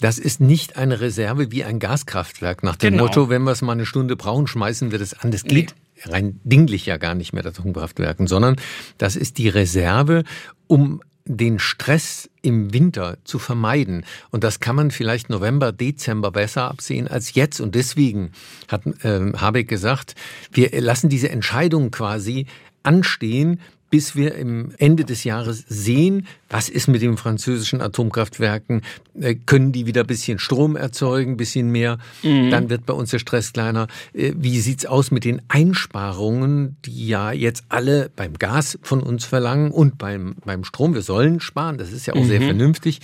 Das 0.00 0.18
ist 0.18 0.40
nicht 0.40 0.76
eine 0.76 1.00
Reserve 1.00 1.50
wie 1.50 1.64
ein 1.64 1.80
Gaskraftwerk 1.80 2.62
nach 2.62 2.76
dem 2.76 2.92
genau. 2.92 3.04
Motto, 3.04 3.28
wenn 3.28 3.42
wir 3.42 3.50
es 3.50 3.62
mal 3.62 3.72
eine 3.72 3.84
Stunde 3.84 4.16
brauchen, 4.16 4.46
schmeißen 4.46 4.92
wir 4.92 4.98
das 4.98 5.12
an. 5.12 5.32
Das 5.32 5.42
geht 5.42 5.74
nee 5.76 5.82
rein 6.04 6.40
dinglich 6.44 6.86
ja 6.86 6.96
gar 6.96 7.14
nicht 7.14 7.32
mehr 7.32 7.42
das 7.42 7.58
Atomkraftwerken, 7.58 8.26
sondern 8.26 8.56
das 8.98 9.16
ist 9.16 9.38
die 9.38 9.48
Reserve, 9.48 10.24
um 10.66 11.02
den 11.28 11.58
Stress 11.58 12.28
im 12.42 12.72
Winter 12.72 13.18
zu 13.24 13.38
vermeiden. 13.38 14.04
Und 14.30 14.42
das 14.42 14.60
kann 14.60 14.74
man 14.74 14.90
vielleicht 14.90 15.30
November, 15.30 15.72
Dezember 15.72 16.30
besser 16.30 16.68
absehen 16.68 17.06
als 17.06 17.34
jetzt. 17.34 17.60
Und 17.60 17.74
deswegen 17.74 18.32
hat 18.66 18.86
äh, 19.04 19.32
Habeck 19.34 19.68
gesagt, 19.68 20.14
wir 20.50 20.70
lassen 20.80 21.08
diese 21.08 21.28
Entscheidung 21.28 21.90
quasi 21.90 22.46
anstehen, 22.82 23.60
bis 23.90 24.16
wir 24.16 24.34
im 24.34 24.72
Ende 24.78 25.04
des 25.04 25.24
Jahres 25.24 25.64
sehen, 25.68 26.26
was 26.48 26.68
ist 26.68 26.88
mit 26.88 27.02
den 27.02 27.16
französischen 27.16 27.80
Atomkraftwerken, 27.80 28.82
äh, 29.20 29.34
können 29.34 29.72
die 29.72 29.86
wieder 29.86 30.02
ein 30.02 30.06
bisschen 30.06 30.38
Strom 30.38 30.76
erzeugen, 30.76 31.32
ein 31.32 31.36
bisschen 31.36 31.70
mehr, 31.70 31.98
mhm. 32.22 32.50
dann 32.50 32.70
wird 32.70 32.86
bei 32.86 32.92
uns 32.92 33.10
der 33.10 33.18
Stress 33.18 33.52
kleiner. 33.52 33.86
Äh, 34.12 34.32
wie 34.36 34.60
sieht's 34.60 34.86
aus 34.86 35.10
mit 35.10 35.24
den 35.24 35.40
Einsparungen, 35.48 36.76
die 36.84 37.08
ja 37.08 37.32
jetzt 37.32 37.64
alle 37.68 38.10
beim 38.14 38.34
Gas 38.34 38.78
von 38.82 39.02
uns 39.02 39.24
verlangen 39.24 39.70
und 39.70 39.98
beim, 39.98 40.36
beim 40.44 40.64
Strom? 40.64 40.94
Wir 40.94 41.02
sollen 41.02 41.40
sparen, 41.40 41.78
das 41.78 41.92
ist 41.92 42.06
ja 42.06 42.14
auch 42.14 42.22
mhm. 42.22 42.28
sehr 42.28 42.42
vernünftig. 42.42 43.00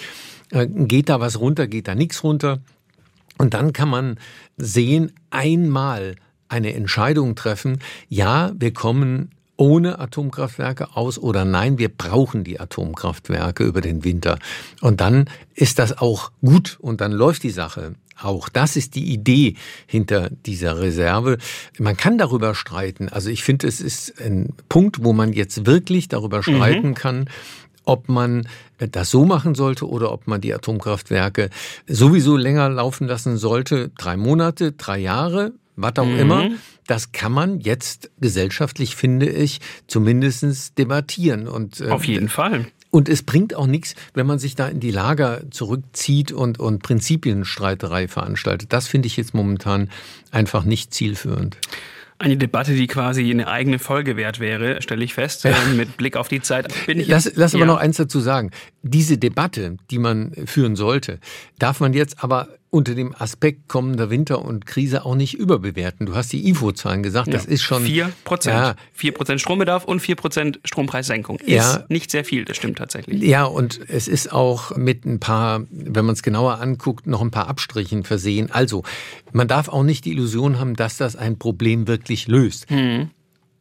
Äh, 0.51 0.67
geht 0.67 1.09
da 1.09 1.21
was 1.21 1.41
runter, 1.41 1.67
geht 1.67 1.89
da 1.89 1.95
nichts 1.95 2.23
runter? 2.23 2.61
Und 3.39 3.55
dann 3.55 3.73
kann 3.73 3.89
man 3.89 4.19
sehen, 4.57 5.13
einmal 5.31 6.15
eine 6.49 6.75
Entscheidung 6.75 7.35
treffen, 7.35 7.81
ja, 8.09 8.53
wir 8.57 8.73
kommen 8.73 9.31
ohne 9.57 9.99
Atomkraftwerke 9.99 10.97
aus 10.97 11.19
oder 11.19 11.45
nein, 11.45 11.79
wir 11.79 11.89
brauchen 11.89 12.45
die 12.45 12.59
Atomkraftwerke 12.59 13.65
über 13.65 13.81
den 13.81 14.05
Winter. 14.05 14.39
Und 14.81 15.01
dann 15.01 15.31
ist 15.55 15.79
das 15.79 15.99
auch 15.99 16.33
gut 16.45 16.77
und 16.81 17.01
dann 17.01 17.13
läuft 17.13 17.43
die 17.43 17.51
Sache. 17.51 17.95
Auch 18.21 18.49
das 18.49 18.77
ist 18.77 18.95
die 18.95 19.13
Idee 19.13 19.57
hinter 19.87 20.31
dieser 20.31 20.81
Reserve. 20.81 21.39
Man 21.79 21.97
kann 21.97 22.17
darüber 22.19 22.55
streiten. 22.55 23.09
Also 23.09 23.29
ich 23.31 23.43
finde, 23.43 23.67
es 23.67 23.81
ist 23.81 24.21
ein 24.21 24.51
Punkt, 24.69 25.03
wo 25.03 25.13
man 25.13 25.33
jetzt 25.33 25.67
wirklich 25.67 26.09
darüber 26.09 26.39
mhm. 26.39 26.43
streiten 26.43 26.89
mhm. 26.89 26.95
kann, 26.95 27.31
ob 27.85 28.09
man 28.09 28.49
das 28.79 29.11
so 29.11 29.25
machen 29.25 29.55
sollte 29.55 29.89
oder 29.89 30.13
ob 30.13 30.27
man 30.27 30.41
die 30.41 30.55
Atomkraftwerke 30.55 31.51
sowieso 31.87 32.37
länger 32.37 32.69
laufen 32.69 33.07
lassen 33.07 33.37
sollte. 33.37 33.91
Drei 33.99 34.17
Monate, 34.17 34.73
drei 34.73 34.99
Jahre, 34.99 35.53
was 35.77 35.97
auch 35.97 36.07
mhm. 36.07 36.19
immer. 36.19 36.51
Das 36.87 37.13
kann 37.13 37.33
man 37.33 37.61
jetzt 37.61 38.11
gesellschaftlich, 38.21 38.97
finde 38.97 39.29
ich, 39.29 39.61
zumindest 39.87 40.79
debattieren. 40.79 41.49
Und, 41.49 41.81
äh, 41.81 41.89
Auf 41.89 42.05
jeden 42.05 42.29
Fall. 42.29 42.67
Und 42.91 43.09
es 43.09 43.25
bringt 43.25 43.57
auch 43.57 43.67
nichts, 43.67 43.97
wenn 44.13 44.27
man 44.27 44.39
sich 44.39 44.55
da 44.55 44.69
in 44.69 44.79
die 44.79 44.93
Lager 44.93 45.43
zurückzieht 45.51 46.31
und, 46.31 46.61
und 46.61 46.83
Prinzipienstreiterei 46.83 48.07
veranstaltet. 48.07 48.73
Das 48.73 48.87
finde 48.87 49.09
ich 49.09 49.17
jetzt 49.17 49.35
momentan 49.35 49.91
einfach 50.31 50.65
nicht 50.65 50.95
zielführend. 50.95 51.57
Eine 52.19 52.37
Debatte, 52.37 52.75
die 52.75 52.87
quasi 52.87 53.29
eine 53.29 53.49
eigene 53.49 53.81
Folge 53.81 54.17
wert 54.17 54.39
wäre, 54.39 54.81
stelle 54.81 55.05
ich 55.05 55.15
fest, 55.15 55.43
ja. 55.43 55.51
äh, 55.51 55.75
mit 55.75 55.97
Blick 55.97 56.17
auf 56.17 56.29
die 56.29 56.41
Zeit. 56.41 56.73
Bin 56.87 57.01
ich 57.01 57.09
lass 57.09 57.35
lass 57.35 57.53
ja. 57.53 57.59
aber 57.59 57.67
noch 57.67 57.79
eins 57.79 57.97
dazu 57.97 58.21
sagen. 58.21 58.53
Diese 58.83 59.19
Debatte, 59.19 59.77
die 59.91 59.99
man 59.99 60.31
führen 60.47 60.77
sollte, 60.77 61.19
darf 61.59 61.81
man 61.81 61.93
jetzt 61.93 62.23
aber 62.23 62.49
unter 62.75 62.97
dem 62.97 63.15
Aspekt 63.17 63.69
kommender 63.69 64.11
Winter 64.11 64.45
und 64.45 64.67
Krise 64.67 65.07
auch 65.07 65.15
nicht 65.15 65.35
überbewerten. 65.35 66.07
Du 66.07 66.17
hast 66.17 66.33
die 66.33 66.49
IFO-Zahlen 66.49 67.05
gesagt, 67.05 67.33
das 67.33 67.45
ist 67.45 67.63
schon... 67.63 67.85
Vier 67.85 68.11
Prozent. 68.25 68.57
Ja. 68.57 68.75
Vier 68.93 69.13
Prozent 69.13 69.41
Strombedarf 69.41 69.85
und 69.85 70.01
vier 70.01 70.17
Prozent 70.17 70.59
Strompreissenkung. 70.65 71.39
Ist 71.39 71.51
ja. 71.51 71.85
nicht 71.89 72.11
sehr 72.11 72.25
viel, 72.25 72.45
das 72.45 72.57
stimmt 72.57 72.79
tatsächlich. 72.79 73.23
Ja, 73.23 73.45
und 73.45 73.79
es 73.89 74.09
ist 74.09 74.33
auch 74.33 74.77
mit 74.77 75.05
ein 75.05 75.21
paar, 75.21 75.63
wenn 75.71 76.05
man 76.05 76.15
es 76.15 76.25
genauer 76.25 76.61
anguckt, 76.61 77.07
noch 77.07 77.23
ein 77.23 77.31
paar 77.31 77.47
Abstrichen 77.47 78.03
versehen. 78.03 78.51
Also, 78.51 78.83
man 79.31 79.47
darf 79.47 79.69
auch 79.69 79.85
nicht 79.85 80.05
die 80.05 80.11
Illusion 80.11 80.59
haben, 80.59 80.75
dass 80.75 80.97
das 80.97 81.15
ein 81.15 81.39
Problem 81.39 81.87
wirklich 81.87 82.27
löst. 82.27 82.69
Hm. 82.71 83.11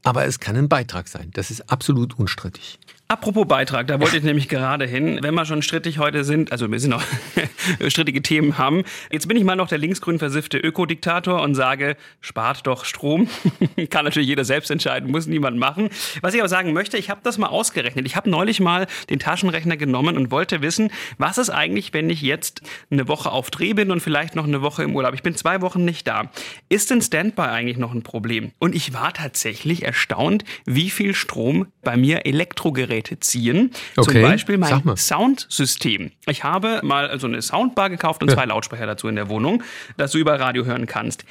Aber 0.02 0.26
es 0.26 0.39
kann 0.39 0.56
ein 0.56 0.69
Beitrag 0.69 1.08
sein. 1.08 1.30
Das 1.34 1.52
ist 1.52 1.69
absolut 1.69 2.17
unstrittig. 2.17 2.80
Apropos 3.13 3.45
Beitrag, 3.45 3.86
da 3.86 3.99
wollte 4.02 4.17
ich 4.17 4.23
nämlich 4.23 4.49
gerade 4.49 4.88
hin. 4.88 5.19
Wenn 5.21 5.36
wir 5.36 5.45
schon 5.45 5.62
strittig 5.62 5.99
heute 5.99 6.23
sind, 6.23 6.52
also 6.52 6.71
wir 6.71 6.80
sind 6.80 6.89
noch 6.89 7.04
strittige 7.88 8.23
Themen 8.23 8.58
haben, 8.58 8.84
jetzt 9.12 9.28
bin 9.28 9.38
ich 9.38 9.43
mal 9.43 9.56
noch 9.56 9.67
der 9.67 9.78
linksgrün 9.78 10.17
versiffte 10.17 10.58
Ökodiktator 10.58 11.43
und 11.43 11.54
sage, 11.54 11.95
spart 12.21 12.65
doch 12.65 12.86
Strom. 12.86 13.30
Kann 13.91 14.06
natürlich 14.06 14.28
jeder 14.28 14.45
selbst 14.45 14.71
entscheiden, 14.71 15.12
muss 15.12 15.28
niemand 15.28 15.60
machen. 15.60 15.89
Was 16.21 16.34
ich 16.34 16.39
aber 16.39 16.49
sagen 16.49 16.73
möchte, 16.73 16.97
ich 16.97 17.12
habe 17.12 17.21
das 17.21 17.38
mal 17.38 17.49
ausgerechnet. 17.49 18.08
Ich 18.08 18.15
habe 18.15 18.32
neulich 18.32 18.60
mal 18.60 18.88
den 19.12 19.19
Taschenrechner 19.19 19.78
genommen 19.78 20.17
und 20.17 20.32
wollte 20.32 20.63
wissen, 20.63 20.89
was 21.19 21.38
ist 21.38 21.52
eigentlich, 21.52 21.93
wenn 21.93 22.10
ich 22.10 22.23
jetzt 22.23 22.63
eine 22.89 23.08
Woche 23.08 23.32
auf 23.32 23.52
Dreh 23.52 23.73
bin 23.73 23.91
und 23.91 23.99
vielleicht 23.99 24.36
noch 24.36 24.47
eine 24.47 24.63
Woche 24.63 24.82
im 24.82 24.95
Urlaub. 24.95 25.13
Ich 25.13 25.21
bin 25.21 25.36
zwei 25.36 25.62
Wochen 25.62 25.86
nicht 25.86 26.08
da. 26.08 26.32
Ist 26.67 26.89
denn 26.89 26.99
Standby 27.04 27.43
eigentlich 27.43 27.78
noch 27.78 27.93
ein 27.93 28.02
Problem? 28.02 28.54
Und 28.58 28.73
ich 28.73 28.91
war 28.95 29.13
tatsächlich 29.13 29.84
erstaunt, 29.84 30.45
wie 30.65 30.89
viel 30.89 31.13
Strom 31.13 31.67
bei 31.84 31.95
mir 31.95 32.26
Elektrogeräte 32.26 33.03
Geräte 33.04 33.20
ziehen. 33.20 33.72
Okay. 33.96 34.12
Zum 34.12 34.22
Beispiel 34.22 34.58
mein 34.58 34.98
Soundsystem. 34.98 36.12
Ich 36.26 36.44
habe 36.44 36.80
mal 36.84 37.20
so 37.20 37.28
eine 37.28 37.42
Soundbar 37.42 37.89
gekauft 37.89 38.22
und 38.22 38.30
ja. 38.30 38.36
zwei 38.36 38.46
Lautsprecher 38.46 38.86
dazu 38.86 39.08
in 39.08 39.16
der 39.16 39.30
Wohnung, 39.30 39.63
dass 39.98 40.12
du 40.12 40.18
über 40.18 40.39
Radio 40.39 40.66
hören 40.66 40.86
kannst. 40.86 41.26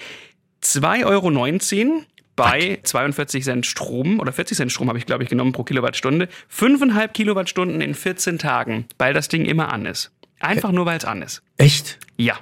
2,19 0.63 1.05
Euro 1.07 2.03
bei 2.37 2.79
42 2.83 3.45
Cent 3.45 3.67
Strom 3.67 4.21
oder 4.21 4.33
40 4.33 4.57
Cent 4.57 4.73
Strom 4.73 4.89
habe 4.89 4.99
ich, 4.99 5.07
glaube 5.07 5.23
ich, 5.23 5.29
genommen 5.29 5.53
pro 5.53 5.65
Kilowattstunde. 5.65 6.29
5,5 6.55 7.09
Kilowattstunden 7.09 7.81
in 7.81 7.95
14 7.95 8.39
Tagen, 8.39 8.87
weil 8.99 9.13
das 9.13 9.29
Ding 9.29 9.45
immer 9.45 9.73
an 9.73 9.87
ist. 9.87 10.13
Einfach 10.41 10.73
nur, 10.73 10.87
weil 10.87 10.99
es 10.99 11.05
an 11.05 11.23
ist. 11.23 11.43
Echt? 11.57 11.99
Ja. 12.17 12.35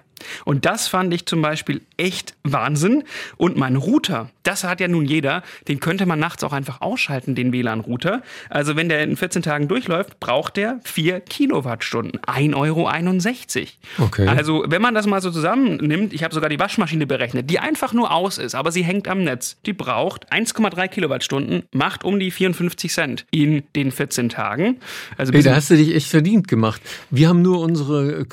Und 0.45 0.65
das 0.67 0.89
fand 0.89 1.13
ich 1.15 1.27
zum 1.27 1.43
Beispiel 1.43 1.83
echt 1.97 2.35
Wahnsinn. 2.43 3.05
Und 3.37 3.57
mein 3.57 3.77
Router, 3.77 4.31
das 4.43 4.65
hat 4.65 4.81
ja 4.81 4.89
nun 4.89 5.05
jeder, 5.05 5.43
den 5.69 5.81
könnte 5.81 6.07
man 6.07 6.19
nachts 6.19 6.45
auch 6.45 6.53
einfach 6.53 6.81
ausschalten, 6.81 7.35
den 7.35 7.53
WLAN-Router. 7.53 8.23
Also 8.49 8.77
wenn 8.77 8.89
der 8.89 9.03
in 9.03 9.17
14 9.17 9.43
Tagen 9.43 9.69
durchläuft, 9.69 10.21
braucht 10.21 10.57
der 10.57 10.81
4 10.85 11.21
Kilowattstunden. 11.21 12.21
1,61 12.21 12.55
Euro. 12.55 14.07
Okay. 14.07 14.27
Also 14.27 14.65
wenn 14.67 14.83
man 14.83 14.95
das 14.95 15.07
mal 15.07 15.21
so 15.21 15.31
zusammennimmt, 15.31 16.13
ich 16.13 16.25
habe 16.25 16.35
sogar 16.35 16.49
die 16.49 16.59
Waschmaschine 16.59 17.07
berechnet, 17.07 17.51
die 17.51 17.59
einfach 17.59 17.93
nur 17.93 18.13
aus 18.13 18.39
ist, 18.39 18.55
aber 18.55 18.73
sie 18.73 18.83
hängt 18.83 19.09
am 19.09 19.25
Netz. 19.25 19.57
Die 19.67 19.73
braucht 19.73 20.33
1,3 20.33 20.89
Kilowattstunden, 20.89 21.65
macht 21.73 22.05
um 22.05 22.19
die 22.19 22.31
54 22.31 22.93
Cent 22.93 23.27
in 23.31 23.63
den 23.77 23.93
14 23.93 24.29
Tagen. 24.29 24.79
Also 25.17 25.33
Ey, 25.33 25.43
da 25.43 25.55
hast 25.55 25.71
du 25.71 25.77
dich 25.77 25.95
echt 25.95 26.09
verdient 26.09 26.49
gemacht. 26.49 26.81
Wir 27.11 27.29
haben 27.29 27.43
nur 27.43 27.61
unsere 27.61 28.25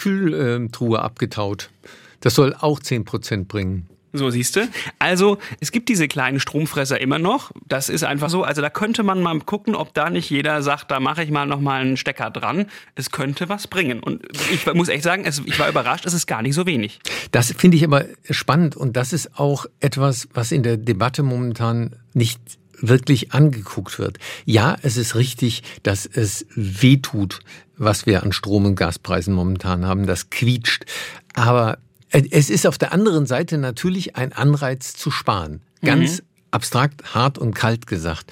Kühltruhe 0.77 1.01
abgetaut. 1.01 1.69
Das 2.21 2.35
soll 2.35 2.55
auch 2.59 2.79
10 2.79 3.05
Prozent 3.05 3.47
bringen. 3.47 3.87
So 4.13 4.29
siehst 4.29 4.55
du. 4.55 4.67
Also 4.99 5.37
es 5.59 5.71
gibt 5.71 5.89
diese 5.89 6.07
kleinen 6.07 6.39
Stromfresser 6.39 6.99
immer 6.99 7.19
noch. 7.19 7.51
Das 7.67 7.89
ist 7.89 8.03
einfach 8.03 8.29
so. 8.29 8.43
Also 8.43 8.61
da 8.61 8.69
könnte 8.69 9.03
man 9.03 9.21
mal 9.21 9.37
gucken, 9.39 9.75
ob 9.75 9.93
da 9.93 10.09
nicht 10.09 10.29
jeder 10.29 10.63
sagt, 10.63 10.89
da 10.89 10.99
mache 10.99 11.23
ich 11.23 11.29
mal 11.29 11.45
noch 11.45 11.59
mal 11.59 11.81
einen 11.81 11.97
Stecker 11.97 12.31
dran. 12.31 12.67
Es 12.95 13.11
könnte 13.11 13.49
was 13.49 13.67
bringen. 13.67 13.99
Und 13.99 14.25
ich 14.51 14.65
muss 14.73 14.87
echt 14.87 15.03
sagen, 15.03 15.25
es, 15.25 15.41
ich 15.45 15.59
war 15.59 15.69
überrascht. 15.69 16.05
Es 16.05 16.13
ist 16.13 16.25
gar 16.25 16.41
nicht 16.41 16.55
so 16.55 16.65
wenig. 16.65 16.99
Das 17.31 17.51
finde 17.51 17.77
ich 17.77 17.83
aber 17.83 18.05
spannend 18.29 18.75
und 18.75 18.95
das 18.95 19.13
ist 19.13 19.37
auch 19.37 19.65
etwas, 19.79 20.29
was 20.33 20.51
in 20.51 20.63
der 20.63 20.77
Debatte 20.77 21.21
momentan 21.21 21.95
nicht 22.13 22.39
wirklich 22.79 23.33
angeguckt 23.33 23.99
wird. 23.99 24.19
Ja, 24.45 24.75
es 24.81 24.97
ist 24.97 25.15
richtig, 25.15 25.63
dass 25.83 26.05
es 26.05 26.45
weh 26.55 26.97
tut, 26.97 27.39
was 27.77 28.05
wir 28.05 28.23
an 28.23 28.31
Strom- 28.31 28.65
und 28.65 28.75
Gaspreisen 28.75 29.33
momentan 29.33 29.85
haben. 29.85 30.05
Das 30.05 30.29
quietscht. 30.29 30.85
Aber 31.33 31.79
es 32.09 32.49
ist 32.49 32.65
auf 32.65 32.77
der 32.77 32.93
anderen 32.93 33.25
Seite 33.25 33.57
natürlich 33.57 34.15
ein 34.15 34.33
Anreiz 34.33 34.93
zu 34.93 35.11
sparen. 35.11 35.61
Ganz 35.83 36.19
mhm. 36.19 36.25
abstrakt, 36.51 37.13
hart 37.13 37.37
und 37.37 37.53
kalt 37.53 37.87
gesagt. 37.87 38.31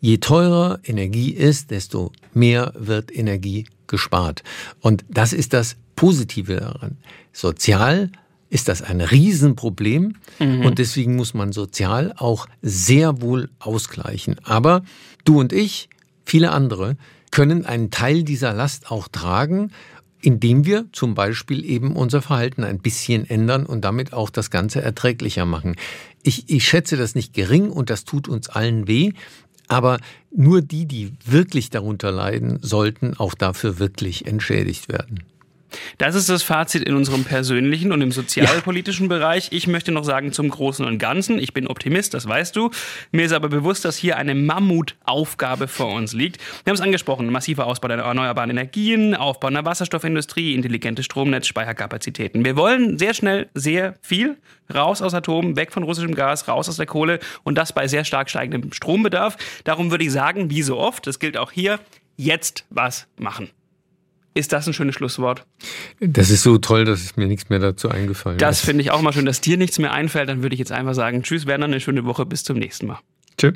Je 0.00 0.18
teurer 0.18 0.78
Energie 0.84 1.30
ist, 1.30 1.70
desto 1.70 2.12
mehr 2.32 2.72
wird 2.76 3.14
Energie 3.14 3.66
gespart. 3.86 4.42
Und 4.80 5.04
das 5.08 5.32
ist 5.32 5.52
das 5.52 5.76
Positive 5.96 6.56
daran. 6.56 6.98
Sozial 7.32 8.10
ist 8.48 8.68
das 8.68 8.82
ein 8.82 9.00
Riesenproblem 9.00 10.14
mhm. 10.38 10.64
und 10.64 10.78
deswegen 10.78 11.16
muss 11.16 11.34
man 11.34 11.52
sozial 11.52 12.12
auch 12.16 12.46
sehr 12.62 13.20
wohl 13.20 13.50
ausgleichen. 13.58 14.36
Aber 14.44 14.82
du 15.24 15.40
und 15.40 15.52
ich, 15.52 15.88
viele 16.24 16.52
andere, 16.52 16.96
können 17.30 17.66
einen 17.66 17.90
Teil 17.90 18.22
dieser 18.22 18.52
Last 18.52 18.90
auch 18.90 19.08
tragen 19.08 19.70
indem 20.26 20.64
wir 20.64 20.86
zum 20.90 21.14
Beispiel 21.14 21.64
eben 21.64 21.94
unser 21.94 22.20
Verhalten 22.20 22.64
ein 22.64 22.80
bisschen 22.80 23.30
ändern 23.30 23.64
und 23.64 23.84
damit 23.84 24.12
auch 24.12 24.28
das 24.28 24.50
Ganze 24.50 24.82
erträglicher 24.82 25.44
machen. 25.44 25.76
Ich, 26.24 26.48
ich 26.48 26.66
schätze 26.66 26.96
das 26.96 27.14
nicht 27.14 27.32
gering 27.32 27.70
und 27.70 27.90
das 27.90 28.04
tut 28.04 28.26
uns 28.26 28.48
allen 28.48 28.88
weh. 28.88 29.12
Aber 29.68 29.98
nur 30.34 30.62
die, 30.62 30.86
die 30.86 31.12
wirklich 31.24 31.70
darunter 31.70 32.10
leiden, 32.10 32.58
sollten 32.60 33.14
auch 33.16 33.34
dafür 33.34 33.78
wirklich 33.78 34.26
entschädigt 34.26 34.88
werden. 34.88 35.22
Das 35.98 36.14
ist 36.14 36.28
das 36.28 36.42
Fazit 36.42 36.82
in 36.82 36.94
unserem 36.94 37.24
persönlichen 37.24 37.92
und 37.92 38.00
im 38.02 38.12
sozialpolitischen 38.12 39.10
ja. 39.10 39.16
Bereich. 39.16 39.48
Ich 39.50 39.66
möchte 39.66 39.92
noch 39.92 40.04
sagen 40.04 40.32
zum 40.32 40.48
Großen 40.48 40.84
und 40.84 40.98
Ganzen. 40.98 41.38
Ich 41.38 41.52
bin 41.52 41.66
Optimist, 41.66 42.14
das 42.14 42.28
weißt 42.28 42.54
du. 42.56 42.70
Mir 43.12 43.24
ist 43.24 43.32
aber 43.32 43.48
bewusst, 43.48 43.84
dass 43.84 43.96
hier 43.96 44.16
eine 44.16 44.34
Mammutaufgabe 44.34 45.68
vor 45.68 45.92
uns 45.92 46.12
liegt. 46.12 46.40
Wir 46.64 46.70
haben 46.70 46.76
es 46.76 46.80
angesprochen. 46.80 47.30
Massiver 47.30 47.66
Ausbau 47.66 47.88
der 47.88 47.98
erneuerbaren 47.98 48.50
Energien, 48.50 49.14
Aufbau 49.14 49.48
einer 49.48 49.64
Wasserstoffindustrie, 49.64 50.54
intelligente 50.54 51.02
Stromnetz, 51.02 51.46
Speicherkapazitäten. 51.46 52.44
Wir 52.44 52.56
wollen 52.56 52.98
sehr 52.98 53.14
schnell 53.14 53.48
sehr 53.54 53.94
viel 54.02 54.36
raus 54.74 55.02
aus 55.02 55.14
Atom, 55.14 55.56
weg 55.56 55.72
von 55.72 55.82
russischem 55.82 56.14
Gas, 56.14 56.48
raus 56.48 56.68
aus 56.68 56.76
der 56.76 56.86
Kohle 56.86 57.20
und 57.44 57.56
das 57.56 57.72
bei 57.72 57.88
sehr 57.88 58.04
stark 58.04 58.30
steigendem 58.30 58.72
Strombedarf. 58.72 59.36
Darum 59.64 59.90
würde 59.90 60.04
ich 60.04 60.12
sagen, 60.12 60.50
wie 60.50 60.62
so 60.62 60.78
oft, 60.78 61.06
das 61.06 61.18
gilt 61.18 61.36
auch 61.36 61.52
hier, 61.52 61.78
jetzt 62.16 62.64
was 62.70 63.06
machen. 63.18 63.50
Ist 64.36 64.52
das 64.52 64.66
ein 64.66 64.74
schönes 64.74 64.94
Schlusswort? 64.94 65.46
Das 65.98 66.28
ist 66.28 66.42
so 66.42 66.58
toll, 66.58 66.84
dass 66.84 67.16
mir 67.16 67.26
nichts 67.26 67.48
mehr 67.48 67.58
dazu 67.58 67.88
eingefallen 67.88 68.36
das 68.36 68.56
ist. 68.56 68.60
Das 68.60 68.66
finde 68.66 68.82
ich 68.82 68.90
auch 68.90 69.00
mal 69.00 69.14
schön, 69.14 69.24
dass 69.24 69.40
dir 69.40 69.56
nichts 69.56 69.78
mehr 69.78 69.94
einfällt. 69.94 70.28
Dann 70.28 70.42
würde 70.42 70.52
ich 70.54 70.58
jetzt 70.58 70.72
einfach 70.72 70.92
sagen, 70.92 71.22
tschüss 71.22 71.46
Werner, 71.46 71.64
eine 71.64 71.80
schöne 71.80 72.04
Woche, 72.04 72.26
bis 72.26 72.44
zum 72.44 72.58
nächsten 72.58 72.86
Mal. 72.86 72.98
Tschüss. 73.38 73.54